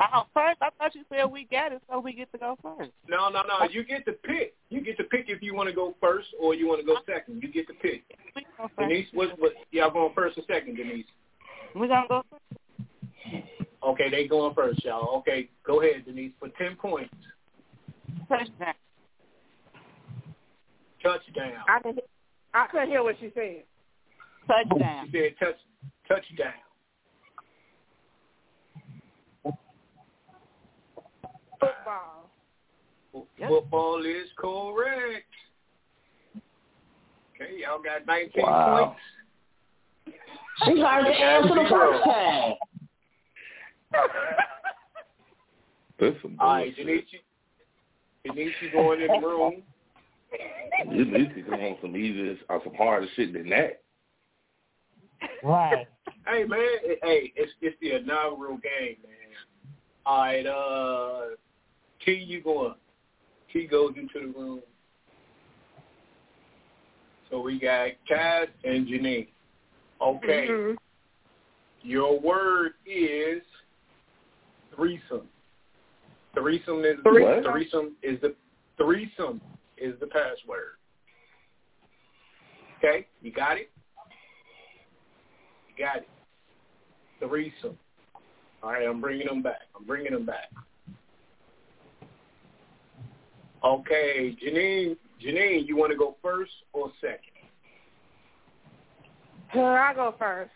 [0.00, 2.90] Oh, first, I thought you said we got it, so we get to go first.
[3.08, 3.68] No, no, no.
[3.70, 4.54] You get to pick.
[4.68, 6.96] You get to pick if you want to go first or you want to go
[7.06, 7.40] second.
[7.42, 8.02] You get to pick.
[8.34, 8.78] We go first.
[8.78, 11.06] Denise, what, what, y'all going first or second, Denise?
[11.74, 12.61] We gonna go first.
[13.84, 15.16] Okay, they going first, y'all.
[15.18, 17.12] Okay, go ahead, Denise, for 10 points.
[18.28, 18.74] Touchdown.
[21.02, 21.64] Touchdown.
[21.68, 21.96] I can
[22.54, 23.64] I couldn't hear what she said.
[24.46, 25.08] Touchdown.
[25.10, 25.56] She said touch,
[26.08, 26.52] touchdown.
[31.60, 32.30] Football.
[33.38, 33.48] Yep.
[33.48, 35.26] Football is correct.
[37.34, 38.96] Okay, y'all got 19 Wow.
[40.06, 40.16] points.
[40.64, 42.54] She heard the answer the first time.
[45.98, 46.86] This some All right, bullshit.
[46.86, 47.04] Denise,
[48.24, 49.62] you, Denise, you going in the room.
[50.90, 53.82] You need to come on some easier or some harder shit than that.
[55.44, 55.86] Right.
[56.26, 59.12] Hey man, it- hey, it's it's the inaugural game, man.
[60.06, 61.36] All right, uh,
[62.04, 62.74] T, you going?
[63.52, 64.62] T goes into the room.
[67.30, 69.28] So we got Cass and Janine.
[70.00, 70.76] Okay, Mhm.
[71.82, 73.42] your word is
[74.74, 75.28] threesome.
[76.34, 77.44] Threesome is What?
[77.44, 78.34] threesome is the
[78.76, 79.40] threesome
[79.76, 80.76] is the password.
[82.78, 83.70] Okay, you got it.
[85.68, 86.08] You got it.
[87.20, 87.78] Threesome.
[88.62, 89.62] All right, I'm bringing them back.
[89.76, 90.50] I'm bringing them back.
[93.64, 94.96] Okay, Janine.
[95.24, 97.32] Janine, you want to go first or second?
[99.54, 100.50] I go first.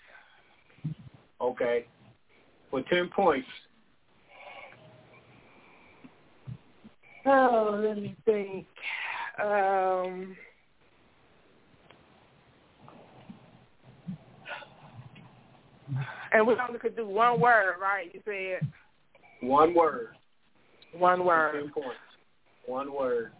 [1.40, 1.86] Okay.
[2.70, 3.46] For ten points.
[7.26, 8.66] Oh, let me think.
[9.42, 10.36] Um,
[16.32, 18.10] and we only could do one word, right?
[18.14, 18.68] You said
[19.40, 20.10] One word.
[20.92, 21.54] one word.
[21.54, 21.98] Ten points.
[22.66, 23.32] One word.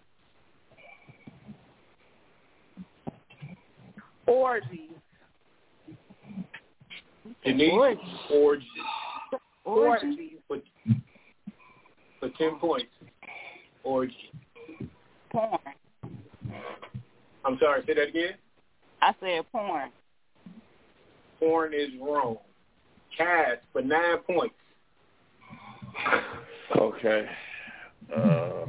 [4.26, 4.90] Orgy.
[7.44, 7.72] Denise,
[8.32, 8.66] Orgy.
[9.64, 10.32] orgy.
[10.48, 10.58] For,
[12.18, 12.86] for ten points
[13.86, 14.32] orgy?
[15.30, 15.58] Porn.
[17.44, 18.34] I'm sorry, say that again?
[19.00, 19.90] I said porn.
[21.38, 22.38] Porn is wrong.
[23.16, 24.54] Cash for nine points.
[26.76, 27.26] Okay.
[28.14, 28.66] Uh...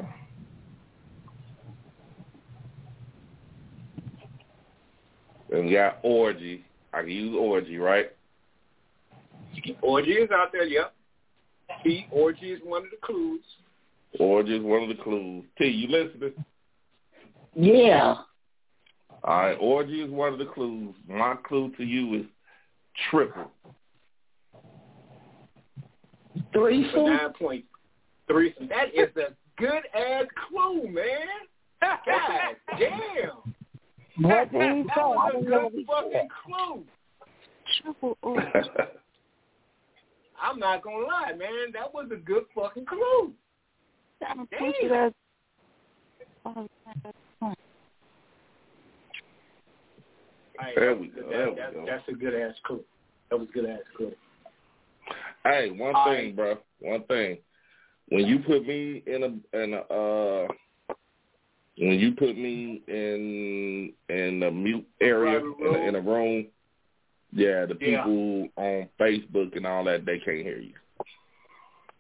[5.51, 6.63] and we got orgy.
[6.93, 8.11] I can use orgy, right?
[9.81, 10.93] Orgy is out there, yep.
[11.83, 13.41] See, orgy is one of the clues.
[14.19, 15.43] Orgy is one of the clues.
[15.57, 16.33] T, you listening?
[17.55, 18.15] Yeah.
[19.23, 20.95] All right, orgy is one of the clues.
[21.07, 22.25] My clue to you is
[23.09, 23.51] triple.
[26.53, 27.05] Threesome?
[27.05, 27.65] Nine point
[28.27, 28.67] threesome.
[28.67, 31.27] That is a good ass clue, man.
[31.81, 33.29] God damn.
[34.19, 34.89] What that did he say?
[34.95, 36.83] I was a didn't know what good fucking clue.
[37.81, 38.47] Triple orgy.
[40.41, 41.71] I'm not gonna lie, man.
[41.73, 43.33] That was a good fucking clue.
[44.25, 44.59] I'm Damn.
[44.59, 45.13] push it as
[50.59, 51.85] Hey, There we was- go, that- there we that- go.
[51.85, 52.83] That's a good ass clue.
[53.29, 54.15] That was a good ass clue.
[55.43, 56.57] Hey, one All thing, bro.
[56.79, 57.37] One thing.
[58.09, 60.47] When you put me in a in a uh
[61.77, 66.47] when you put me in in a mute area in a, in a room,
[67.31, 68.03] yeah, the Yeah.
[68.03, 70.73] people on Facebook and all that they can't hear you.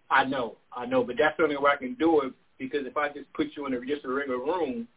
[0.09, 2.95] I know, I know, but that's the only way I can do it because if
[2.97, 4.87] I just put you in a, just a regular room,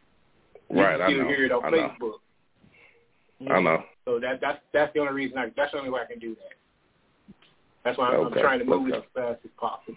[0.69, 1.27] you Right, can I still know.
[1.27, 1.91] hear it on I know.
[1.99, 3.51] Facebook.
[3.51, 3.83] I know.
[4.05, 6.35] So that that's that's the only reason I that's the only way I can do
[6.35, 7.35] that.
[7.83, 8.97] That's why I'm, Okay, I'm trying to move it okay.
[8.97, 9.95] as fast as possible.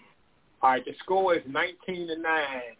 [0.61, 2.75] All right, the score is nineteen to nine.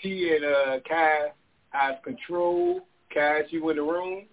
[0.00, 1.32] She and uh Kai
[1.70, 2.82] has control.
[3.12, 4.24] Cass, you in the room.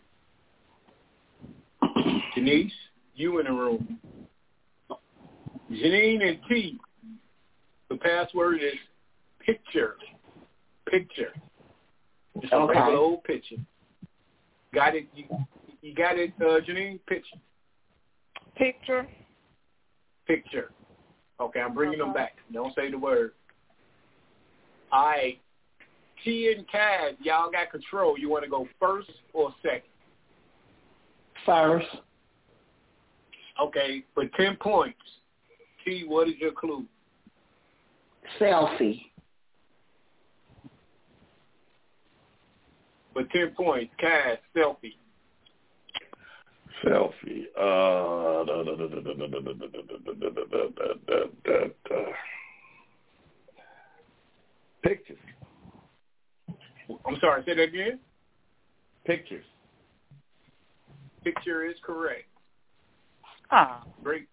[2.36, 2.72] Denise,
[3.16, 4.00] you in the room.
[5.72, 6.80] Janine and T.
[7.90, 8.74] The password is
[9.46, 9.96] picture.
[10.90, 11.34] Picture.
[12.42, 12.80] Just a Okay.
[12.80, 13.58] regular old picture.
[14.74, 15.08] Got it?
[15.16, 15.26] You,
[15.82, 17.00] you got it, uh, Janine?
[17.08, 17.38] Picture.
[18.56, 19.08] Picture.
[20.28, 20.72] Picture.
[21.40, 22.38] Okay, I'm bringing them back.
[22.52, 23.32] Don't say the word.
[24.92, 25.40] All right.
[26.24, 28.18] T and Kaz, y'all got control.
[28.18, 29.84] You want to go first or second?
[31.46, 31.88] First.
[33.62, 34.98] Okay, for 10 points.
[36.08, 36.86] What is your clue?
[38.40, 39.02] Selfie.
[43.14, 44.96] But 10 points, Cash, selfie.
[46.86, 47.46] Selfie.
[47.60, 48.46] Uh,
[54.84, 55.18] Pictures.
[57.06, 58.00] I'm sorry, say that again?
[59.06, 59.44] Pictures.
[61.24, 62.26] Picture is correct.
[63.52, 63.84] Ah.
[64.04, 64.28] Great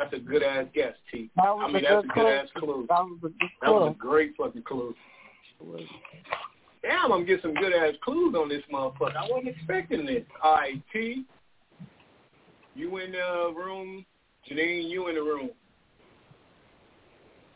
[0.00, 1.28] that's a good ass guess, T.
[1.36, 2.72] That was I mean, a that's good a good ass clue.
[2.72, 2.86] clue.
[2.88, 4.94] That was a good That was a great fucking clue.
[6.80, 9.14] Damn, I'm getting some good ass clues on this motherfucker.
[9.14, 10.22] I wasn't expecting this.
[10.42, 11.26] All right, T.
[12.74, 14.06] You in the room.
[14.50, 15.50] Janine, you in the room.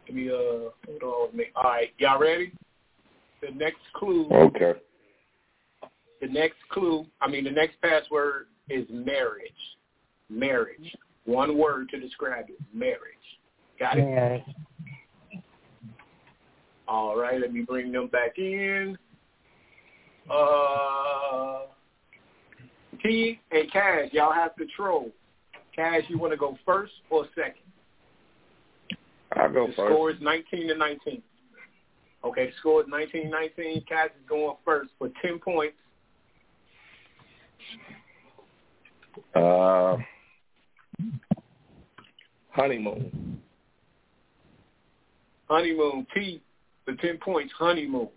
[0.06, 1.44] Let me uh hold on with me.
[1.56, 2.52] All right, y'all ready?
[3.40, 4.74] The next clue Okay.
[6.20, 9.50] the next clue I mean the next password is marriage.
[10.28, 10.94] Marriage.
[11.24, 12.58] One word to describe it.
[12.72, 12.98] Marriage.
[13.78, 14.08] Got it?
[14.08, 15.40] Yeah.
[16.86, 18.98] All right, let me bring them back in.
[20.30, 21.60] Uh,
[23.02, 25.10] T and Cash, y'all have control.
[25.74, 27.64] Cash, you want to go first or second?
[29.32, 29.92] I'll go the first.
[29.92, 31.22] score is 19 to 19.
[32.24, 33.84] Okay, the score is 19 19.
[33.88, 35.76] Cash is going first for 10 points.
[39.34, 39.96] Uh,
[42.50, 43.40] honeymoon.
[45.48, 46.40] Honeymoon, T
[46.84, 47.52] for 10 points.
[47.58, 48.08] Honeymoon.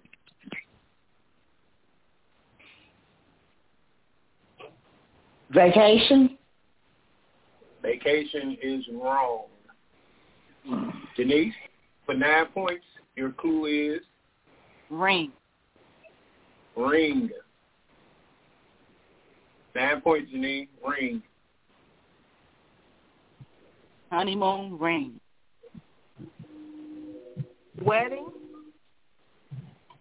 [5.52, 6.38] Vacation.
[7.82, 9.46] Vacation is wrong.
[11.16, 11.54] Denise,
[12.06, 12.86] for nine points,
[13.16, 14.02] your clue is
[14.90, 15.32] ring.
[16.76, 17.30] ring.
[19.74, 20.68] Nine points, Denise.
[20.86, 21.22] Ring.
[24.12, 25.20] Honeymoon ring.
[27.84, 28.28] Wedding.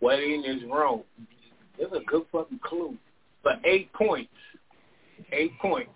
[0.00, 1.02] Wedding is wrong.
[1.78, 2.96] This is a good fucking clue.
[3.42, 4.30] For eight points.
[5.32, 5.90] Eight points.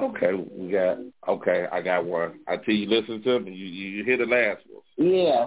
[0.00, 0.98] Okay, we got.
[1.28, 2.40] Okay, I got one.
[2.46, 3.52] I tell you, listen to me.
[3.52, 4.82] You you hear the last one.
[5.14, 5.46] Yeah.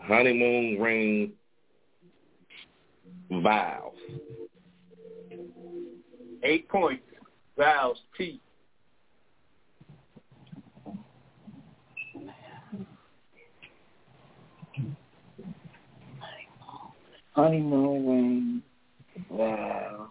[0.00, 1.32] Honeymoon ring.
[3.30, 3.92] Vows.
[6.42, 7.02] Eight points.
[7.56, 7.96] Vows.
[8.18, 8.40] T.
[17.32, 18.62] Honeymoon ring.
[19.28, 20.08] Wow.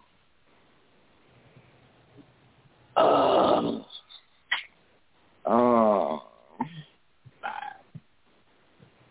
[2.96, 3.86] Um.
[5.46, 6.22] Um.
[7.42, 7.82] Five.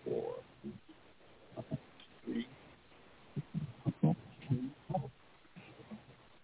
[0.05, 0.35] Four.
[2.25, 2.47] Three.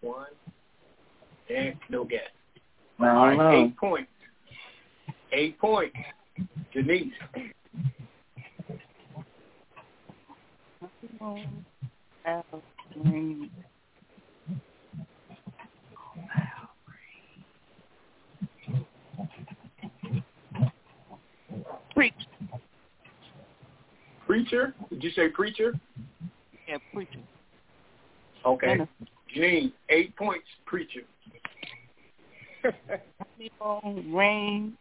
[0.01, 0.27] One.
[1.55, 2.21] And no guess.
[3.01, 3.65] I don't All right, know.
[3.65, 4.11] eight points.
[5.33, 5.97] Eight points.
[6.73, 7.13] Janice.
[12.27, 12.45] Al
[13.03, 13.51] Green.
[21.95, 22.15] Preach.
[24.27, 24.75] Preacher.
[24.91, 25.75] Did you say preacher?
[26.69, 27.19] Yeah, preacher.
[28.45, 28.67] Okay.
[28.67, 28.93] Minister.
[29.35, 31.01] Janine, eight points, preacher.
[34.13, 34.77] Rain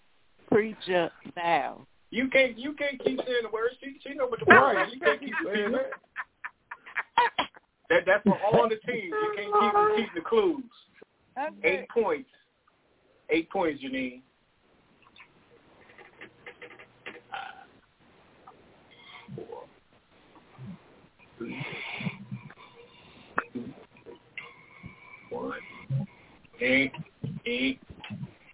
[0.49, 1.85] preacher now.
[2.09, 3.75] You can't you can't keep saying the words.
[3.81, 4.87] She she know what the words are.
[4.87, 5.91] You can't keep saying that.
[7.89, 9.11] That that's for all the teams.
[9.11, 10.63] You can't keep repeating the clues.
[11.37, 11.53] Okay.
[11.63, 12.29] Eight points.
[13.29, 14.21] Eight points, Janine.
[19.35, 19.65] Four,
[21.37, 21.65] three,
[23.53, 23.65] two,
[25.29, 25.59] one,
[26.61, 26.91] eight,
[27.47, 27.79] eight,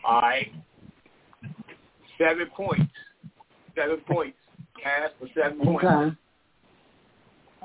[0.05, 0.51] all right.
[2.17, 2.91] Seven points.
[3.75, 4.37] Seven points.
[4.81, 5.83] Cash for seven points.
[5.83, 6.15] Okay.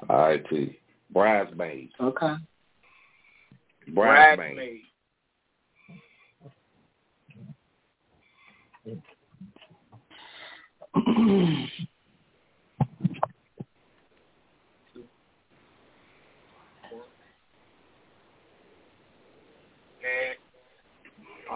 [0.08, 0.78] All right, T.
[1.12, 1.90] Bridesmaid.
[2.00, 2.34] Okay.
[3.94, 4.56] Bridesmaid.
[4.56, 4.80] Bridesmaid.
[20.00, 20.38] And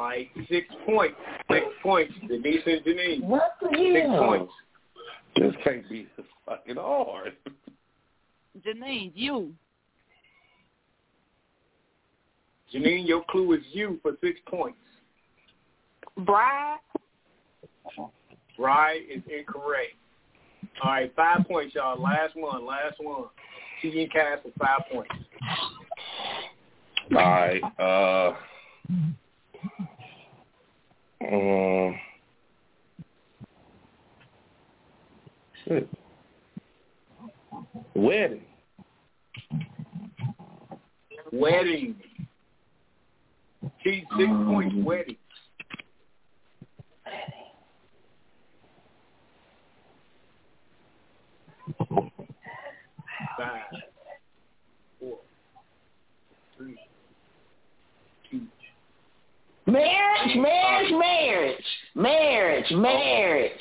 [0.02, 1.14] all right, six points.
[1.48, 2.12] Six points.
[2.26, 3.22] Denise and Janine.
[3.22, 4.52] what the Six points.
[5.36, 6.08] This can't be
[6.44, 7.34] fucking hard.
[8.66, 9.54] Janine, you.
[12.74, 14.78] Janine, your clue is you for six points.
[16.26, 16.78] Bride.
[18.58, 19.94] Right is incorrect.
[20.82, 22.00] All right, five points, y'all.
[22.02, 23.26] Last one, last one.
[23.80, 25.14] T and Cass for five points.
[27.12, 27.62] All right.
[27.78, 28.34] Uh.
[31.30, 31.98] Um.
[35.64, 35.88] Shit.
[37.94, 38.42] Wedding.
[41.30, 41.94] Wedding.
[43.84, 44.74] T six points.
[44.78, 45.16] Wedding.
[53.38, 53.62] Five,
[55.00, 55.18] four,
[56.56, 56.76] three,
[58.30, 58.40] two.
[59.66, 61.64] Marriage, marriage, marriage,
[61.94, 63.60] marriage, marriage.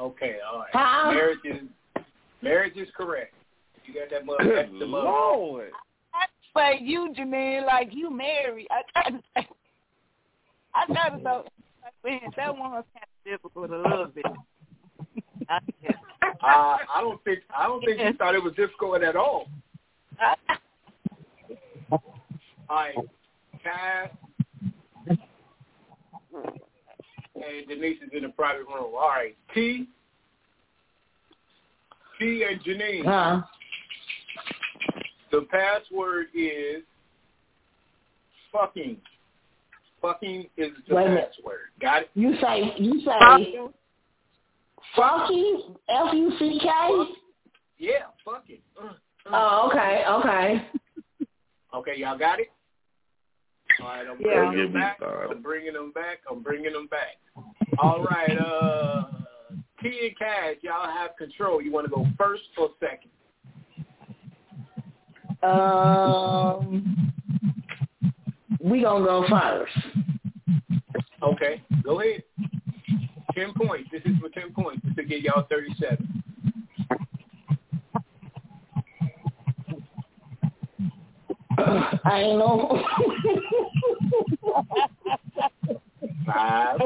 [0.00, 0.68] Okay, all right.
[0.72, 1.12] Huh?
[1.12, 2.02] Marriage is
[2.40, 3.34] marriage is correct.
[3.84, 4.54] You got that mother.
[4.54, 5.04] That's Good the mother.
[5.04, 5.70] Lord.
[6.14, 6.26] I
[6.56, 8.68] say you, Janine, like you married.
[8.70, 9.48] I tried to say.
[10.74, 11.50] I tried to say.
[12.04, 14.24] Man, that one was kind of difficult a little bit.
[15.48, 15.58] I,
[16.40, 19.48] Uh, I don't think I don't think you thought it was difficult at all.
[20.20, 20.34] I,
[21.90, 22.00] All
[22.70, 22.94] right,
[23.62, 24.10] Cass
[26.34, 28.94] and Denise is in the private room.
[28.94, 29.88] All right, T,
[32.18, 33.04] T and Janine.
[33.04, 33.42] Huh?
[35.30, 36.82] The password is
[38.52, 38.96] fucking.
[40.00, 41.58] Fucking is the Wait a password.
[41.80, 42.10] Got it?
[42.14, 43.72] You say you say Fucking.
[44.94, 45.54] funky
[45.88, 46.68] F U C K.
[47.78, 47.92] Yeah,
[48.24, 48.58] fucking.
[48.80, 48.92] Uh, uh.
[49.32, 50.66] Oh, okay, okay.
[51.74, 52.48] Okay, y'all got it?
[53.80, 54.46] All right, I'm Yeah.
[54.48, 54.96] bringing them back.
[54.96, 55.36] started.
[55.36, 56.20] I'm bringing them back.
[56.30, 57.18] I'm bringing them back.
[57.78, 59.04] All right, uh,
[59.80, 61.62] T and Cash, y'all have control.
[61.62, 63.10] You want to go first or second?
[65.42, 67.12] Um,
[68.60, 69.72] we gonna go first.
[71.22, 72.24] Okay, go ahead.
[73.34, 73.88] Ten points.
[73.92, 74.84] This is for ten points.
[74.84, 76.24] This will get y'all thirty-seven.
[81.58, 82.82] I ain't know.
[86.26, 86.80] Five,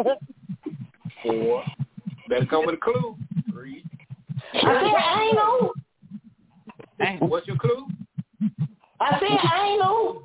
[1.23, 1.65] four.
[2.29, 3.17] Better come with a clue.
[3.51, 3.85] Three.
[4.55, 5.37] I said I ain't
[7.21, 7.29] know.
[7.29, 7.87] What's your clue?
[9.01, 10.23] I said I ain't know.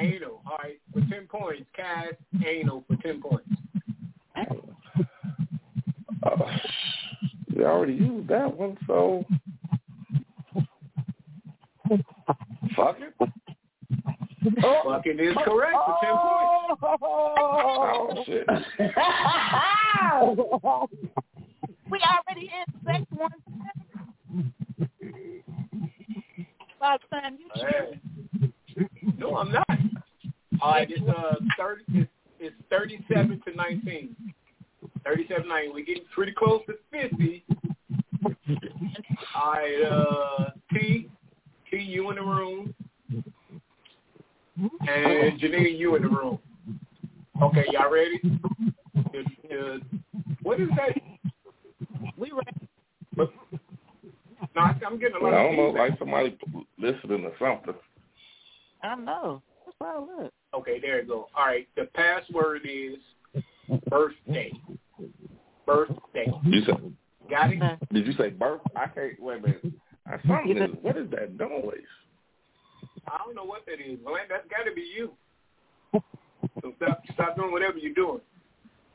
[0.00, 0.42] Anal.
[0.46, 1.68] All right, for ten points.
[1.76, 2.14] Cash,
[2.44, 3.48] anal for ten points.
[6.22, 6.58] Uh,
[7.54, 9.24] we already used that one, so
[12.74, 13.14] fuck it.
[14.44, 16.82] Fucking is correct for ten points.
[17.02, 18.46] Oh shit.
[21.90, 23.30] we already in sex one.
[26.78, 28.00] By the time you Hey.
[29.18, 29.66] No, I'm not.
[30.60, 31.82] All right, it's uh thirty.
[31.94, 34.14] It's, it's thirty-seven to nineteen.
[35.04, 35.72] Thirty-seven nine.
[35.72, 37.44] We're getting pretty close to fifty.
[39.34, 41.10] All right, uh, T,
[41.70, 42.74] T, you in the room.
[44.94, 46.38] And Janine, you in the room.
[47.42, 48.20] Okay, y'all ready?
[49.12, 49.80] The, the,
[50.42, 50.96] what is that?
[52.16, 52.68] We ready.
[53.16, 53.28] No,
[54.56, 56.38] I- I'm getting a lot I of don't know, like somebody
[56.78, 57.74] listening or something.
[58.82, 59.42] I know.
[59.66, 60.32] That's all look.
[60.54, 61.28] Okay, there you go.
[61.36, 62.98] All right, the password is
[63.88, 64.52] birthday.
[65.66, 66.32] Birthday.
[66.44, 66.94] You said,
[67.28, 67.78] Got it?
[67.92, 68.60] Did you say birth?
[68.76, 69.18] I can't.
[69.18, 69.64] Wait a minute.
[70.06, 71.72] I, something is, what is that noise?
[73.08, 74.26] I don't know what that is, man.
[74.28, 75.12] That's got to be you.
[76.62, 78.20] So stop, stop doing whatever you're doing.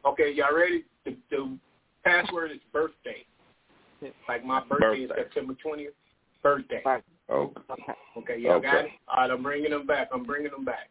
[0.06, 0.86] Okay, y'all ready?
[1.06, 1.58] The, the
[2.04, 3.26] password is birthday.
[4.28, 5.88] Like my birthday, is September 20th.
[6.42, 6.82] Birthday.
[6.86, 7.04] Right.
[7.30, 7.62] Okay.
[8.18, 8.92] Okay, y'all got it?
[9.08, 10.10] All right, I'm bringing them back.
[10.14, 10.90] I'm bringing them back.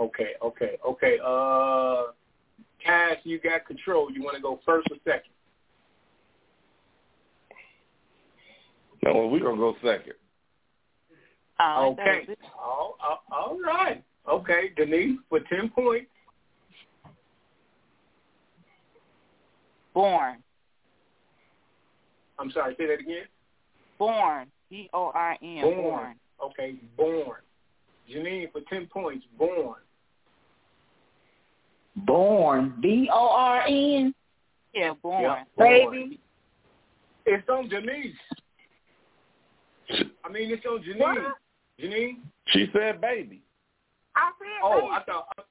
[0.00, 1.18] Okay, okay, okay.
[1.24, 2.12] Uh,
[2.84, 4.10] Cash, you got control.
[4.10, 5.32] You want to go first or second?
[9.04, 10.14] No, we're gonna go second.
[11.60, 12.36] All right, that Okay.
[12.58, 14.02] All, all, all right.
[14.28, 16.10] Okay, Denise for 10 points.
[19.94, 20.36] Born.
[22.38, 23.24] I'm sorry, say that again.
[23.98, 24.46] Born.
[24.70, 25.62] B O R N.
[25.62, 25.74] Born.
[25.76, 26.14] Born.
[26.44, 27.40] Okay, born.
[28.08, 29.76] Janine for 10 points, born.
[31.96, 32.74] Born.
[32.80, 34.14] B O R N.
[34.74, 35.22] Yeah, born.
[35.22, 36.20] Yeah, Baby.
[37.26, 38.14] It's on Denise.
[40.24, 41.00] I mean, it's on Janine.
[41.00, 41.34] What?
[41.80, 42.18] Janine?
[42.48, 43.42] She said baby.
[44.16, 44.88] I said Oh, baby.
[44.92, 45.46] I thought.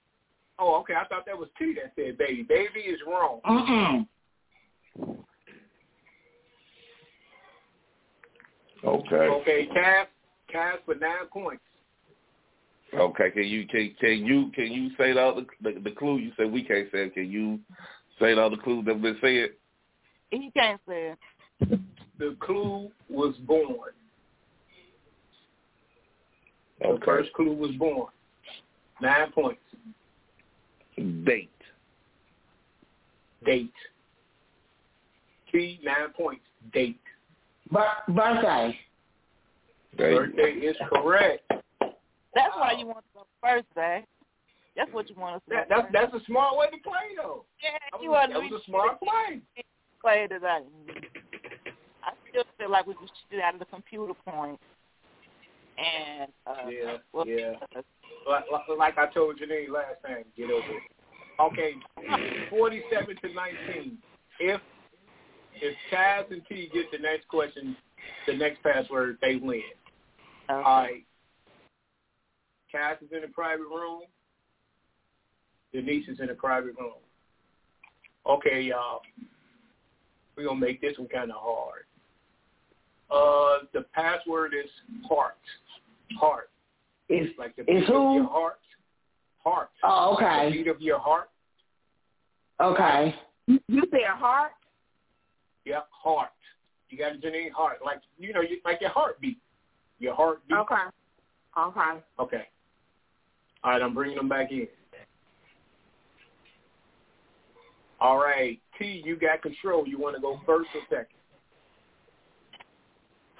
[0.60, 0.96] Oh, okay.
[0.96, 2.44] I thought that was T that said baby.
[2.44, 3.40] Baby is wrong.
[3.46, 4.08] Mm-mm.
[8.84, 9.16] Okay.
[9.16, 10.08] Okay, Cass.
[10.52, 11.64] Cass for nine points.
[12.94, 13.32] Okay.
[13.32, 16.18] Can you can can you can you say the other the, the clue?
[16.18, 17.14] You said we can't say it.
[17.14, 17.60] Can you
[18.20, 19.50] say all the other clue that been said?
[20.32, 21.80] He can't say it.
[22.20, 23.92] The clue was born.
[26.80, 28.08] The first clue was born.
[29.02, 29.62] Nine points.
[30.96, 31.50] Date.
[33.46, 33.72] Date.
[35.52, 36.44] T, nine points.
[36.74, 37.00] Date.
[37.72, 38.78] Bir- birthday.
[39.98, 41.44] Birthday is correct.
[42.36, 45.56] That's why you want to go first, That's what you want to say.
[45.56, 47.46] That, that's that's a smart way to play though.
[47.64, 49.42] yeah, That you was, are that was a smart play.
[50.02, 50.62] play that I,
[52.04, 54.60] I still feel like we should shoot out of the computer point.
[55.78, 57.54] And uh, Yeah, well, yeah.
[58.28, 58.46] Like,
[58.78, 60.84] like- I told Janine last time, get over it.
[61.40, 61.74] Okay,
[62.50, 64.00] forty-seven to nineteen.
[64.40, 64.60] If
[65.54, 67.76] if Chaz and T get the next question,
[68.26, 69.62] the next password, they win.
[70.50, 70.64] Okay.
[70.68, 71.06] All right.
[72.72, 74.02] Cass is in a private room.
[75.74, 76.94] Denise is in a private room.
[78.26, 79.02] Okay, y'all.
[80.36, 81.86] We're going to make this one kind of hard.
[83.10, 84.70] Uh, the password is
[85.08, 85.38] heart.
[86.20, 86.50] Heart.
[87.10, 88.16] Is Like the Is beat of who?
[88.16, 88.60] your heart.
[89.44, 89.70] Heart.
[89.84, 90.26] oh okay.
[90.26, 90.58] The okay.
[90.58, 91.30] beat of your heart.
[92.62, 93.16] Okay.
[93.48, 94.52] You you said heart?
[95.66, 96.30] Yep, heart.
[96.90, 97.80] You got a Janine heart.
[97.84, 99.38] Like, you know, you, like your heartbeat.
[100.00, 100.58] Your heartbeat.
[100.58, 100.76] Okay.
[101.58, 102.04] Okay.
[102.20, 102.48] Okay.
[103.64, 104.68] All right, I'm bringing them back in.
[108.00, 109.88] All right, T, you got control.
[109.88, 111.17] You want to go first or second?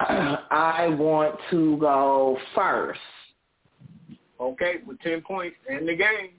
[0.00, 3.00] I want to go first.
[4.40, 6.30] Okay, with 10 points in the game.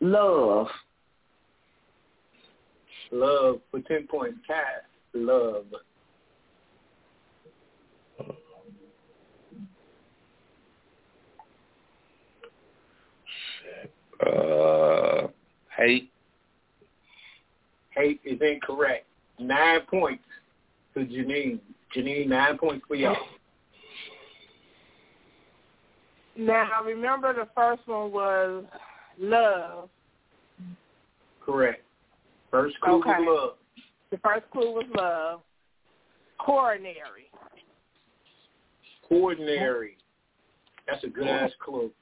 [0.00, 0.66] Love.
[3.10, 4.38] Love for 10 points.
[4.46, 4.82] Cass,
[5.14, 5.64] love.
[14.24, 15.28] Uh,
[15.76, 16.10] hate.
[17.90, 19.06] Hate is incorrect.
[19.38, 20.24] Nine points
[20.94, 21.58] to Janine.
[21.96, 23.16] Janine, nine points for y'all.
[26.36, 28.64] Now remember the first one was
[29.18, 29.88] love.
[31.44, 31.82] Correct.
[32.50, 33.10] First clue Okay.
[33.10, 33.58] was love.
[34.10, 35.42] The first clue was love.
[36.38, 37.30] Coronary.
[39.08, 39.96] Coordinary.
[40.86, 41.92] That's a good ass clue.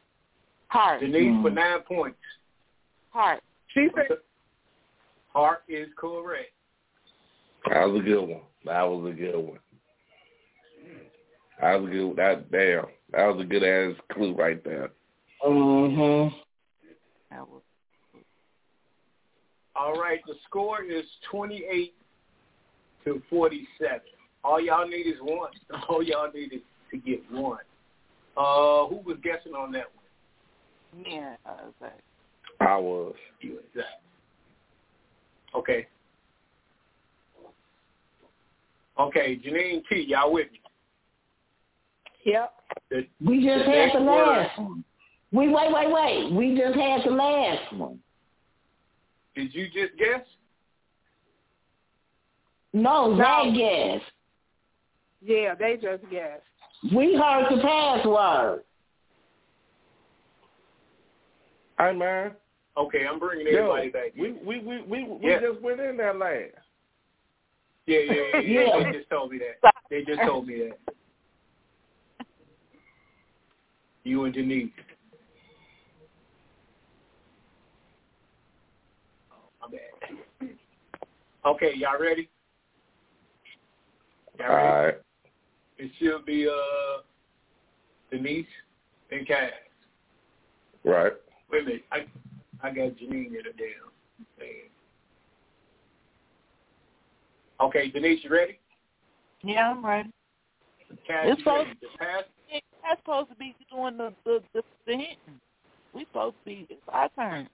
[0.69, 1.01] Heart.
[1.01, 1.55] Denise for Mm.
[1.55, 2.21] nine points.
[3.11, 3.43] Heart.
[3.69, 4.19] She said
[5.33, 6.53] Heart is correct.
[7.69, 8.41] That was a good one.
[8.65, 9.59] That was a good one.
[11.61, 12.17] That was a good.
[12.17, 12.87] That damn.
[13.13, 14.91] That was a good ass clue right there.
[15.45, 16.33] Mhm.
[17.31, 17.63] That was
[19.77, 21.95] All right, the score is 28
[23.05, 24.01] to 47.
[24.45, 25.51] All y'all need is one.
[25.89, 26.61] All y'all need is
[26.91, 27.61] to get one.
[28.37, 31.05] Uh, who was guessing on that one?
[31.07, 31.99] Yeah, and uh, Zach.
[32.61, 33.15] I was.
[33.41, 34.03] You and Zach.
[35.55, 35.87] Okay.
[39.01, 40.61] Okay, Janine T, y'all with me?
[42.27, 42.53] Yep.
[42.91, 44.85] The, We just the had next the word- last one.
[45.33, 46.33] We wait, wait, wait.
[46.33, 48.01] We just had the last one.
[49.37, 50.27] Did you just guess?
[52.73, 53.17] No, No.
[53.17, 54.13] Zach guessed.
[55.23, 56.43] Yeah, they just guessed.
[56.95, 58.65] We heard the password.
[61.79, 62.33] Hi, man,
[62.77, 64.13] Okay, I'm bringing yo, everybody back.
[64.19, 64.45] we in.
[64.45, 65.41] we we we, we Yeah.
[65.41, 66.55] just went in there last.
[67.87, 68.61] Yeah, yeah, yeah, yeah.
[68.77, 68.85] Yeah.
[68.85, 69.73] They just told me that.
[69.91, 70.95] They just told me that.
[74.05, 74.71] You and Denise.
[79.33, 80.51] Oh, my bad.
[81.45, 82.29] Okay, y'all ready?
[84.39, 84.87] Y'all ready?
[84.87, 84.95] right.
[85.79, 87.03] It should be uh
[88.13, 88.47] Denise
[89.11, 89.51] and Cass.
[90.85, 91.13] Right.
[91.51, 91.85] Wait a minute.
[91.91, 92.07] I
[92.63, 93.91] I got Janine in the damn
[94.39, 94.70] thing.
[97.63, 98.59] Okay, Denise, you ready?
[99.43, 100.11] Yeah, I'm ready.
[101.07, 101.71] Cass, It's you ready?
[101.81, 102.25] so- The pass
[102.83, 105.41] That's supposed to be doing the the the, the hinting.
[105.93, 106.67] We supposed to be.
[106.71, 107.49] It's our turn.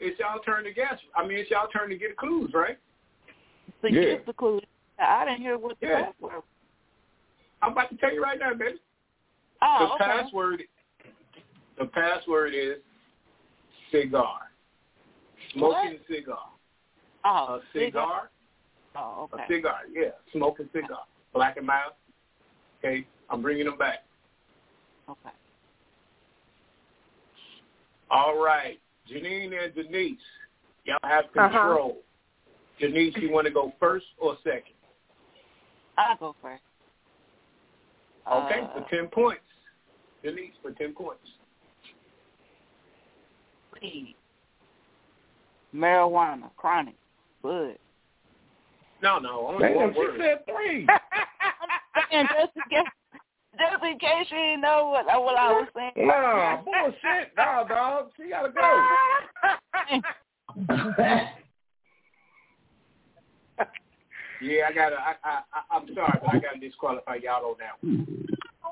[0.00, 0.98] it's y'all turn to guess.
[1.16, 2.78] I mean, it's y'all turn to get clues, right?
[3.82, 4.00] So Yeah.
[4.00, 4.60] you the clue.
[4.98, 6.04] I didn't hear what the Yeah.
[6.12, 6.42] password.
[7.62, 8.78] I'm about to tell you right now, baby.
[9.62, 10.04] Oh, the okay.
[10.04, 10.62] password
[11.78, 12.78] the password is
[13.90, 14.50] cigar.
[15.52, 16.50] Smoking cigar.
[17.24, 18.30] Oh, A cigar.
[18.96, 19.42] Oh, okay.
[19.42, 20.10] A cigar, yeah.
[20.32, 21.00] Smoking cigar.
[21.32, 21.92] Black and mild.
[22.78, 24.04] Okay, I'm bringing them back.
[25.08, 25.34] Okay.
[28.10, 28.78] All right,
[29.10, 30.18] Janine and Denise,
[30.84, 31.46] y'all have control.
[31.46, 31.58] Uh-huh.
[31.58, 31.96] control.
[32.80, 34.74] Denise, you want to go first or second?
[35.96, 36.62] I'll go first.
[38.30, 39.40] Okay, Uh, for ten points.
[40.22, 41.20] Denise for ten points.
[43.80, 44.14] weed,
[45.74, 46.94] marijuana, chronic,
[47.44, 47.76] bud.
[49.02, 50.18] No, no, only Damn, one she word.
[50.18, 50.88] said three.
[52.10, 52.92] And just in case,
[53.58, 55.92] just in case you didn't know what what I was saying.
[56.08, 57.32] nah, bullshit.
[57.36, 58.10] Nah, dog.
[58.16, 58.86] She gotta go.
[64.42, 64.96] Yeah, I gotta.
[64.96, 68.23] I, I, I, I'm sorry, but I gotta disqualify y'all on that one.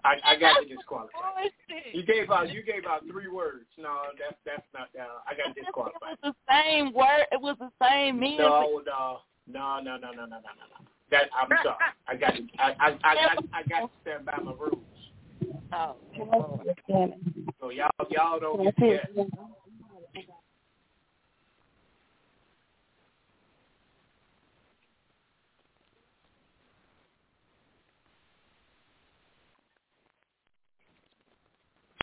[0.05, 1.19] I, I got to disqualify.
[1.93, 2.51] You gave out.
[2.51, 3.67] You gave out three words.
[3.79, 4.89] No, that's that's not.
[4.99, 7.27] Uh, I got to It was the same word.
[7.31, 8.39] It was the same meaning.
[8.39, 10.87] No, no, no, no, no, no, no, no, no.
[11.11, 11.77] That I'm sorry.
[12.09, 12.35] I got.
[12.35, 13.45] To, I, I, I, got.
[13.53, 14.79] I got to stand by my rules.
[15.73, 15.97] Oh,
[17.61, 19.27] So y'all, y'all don't get to guess.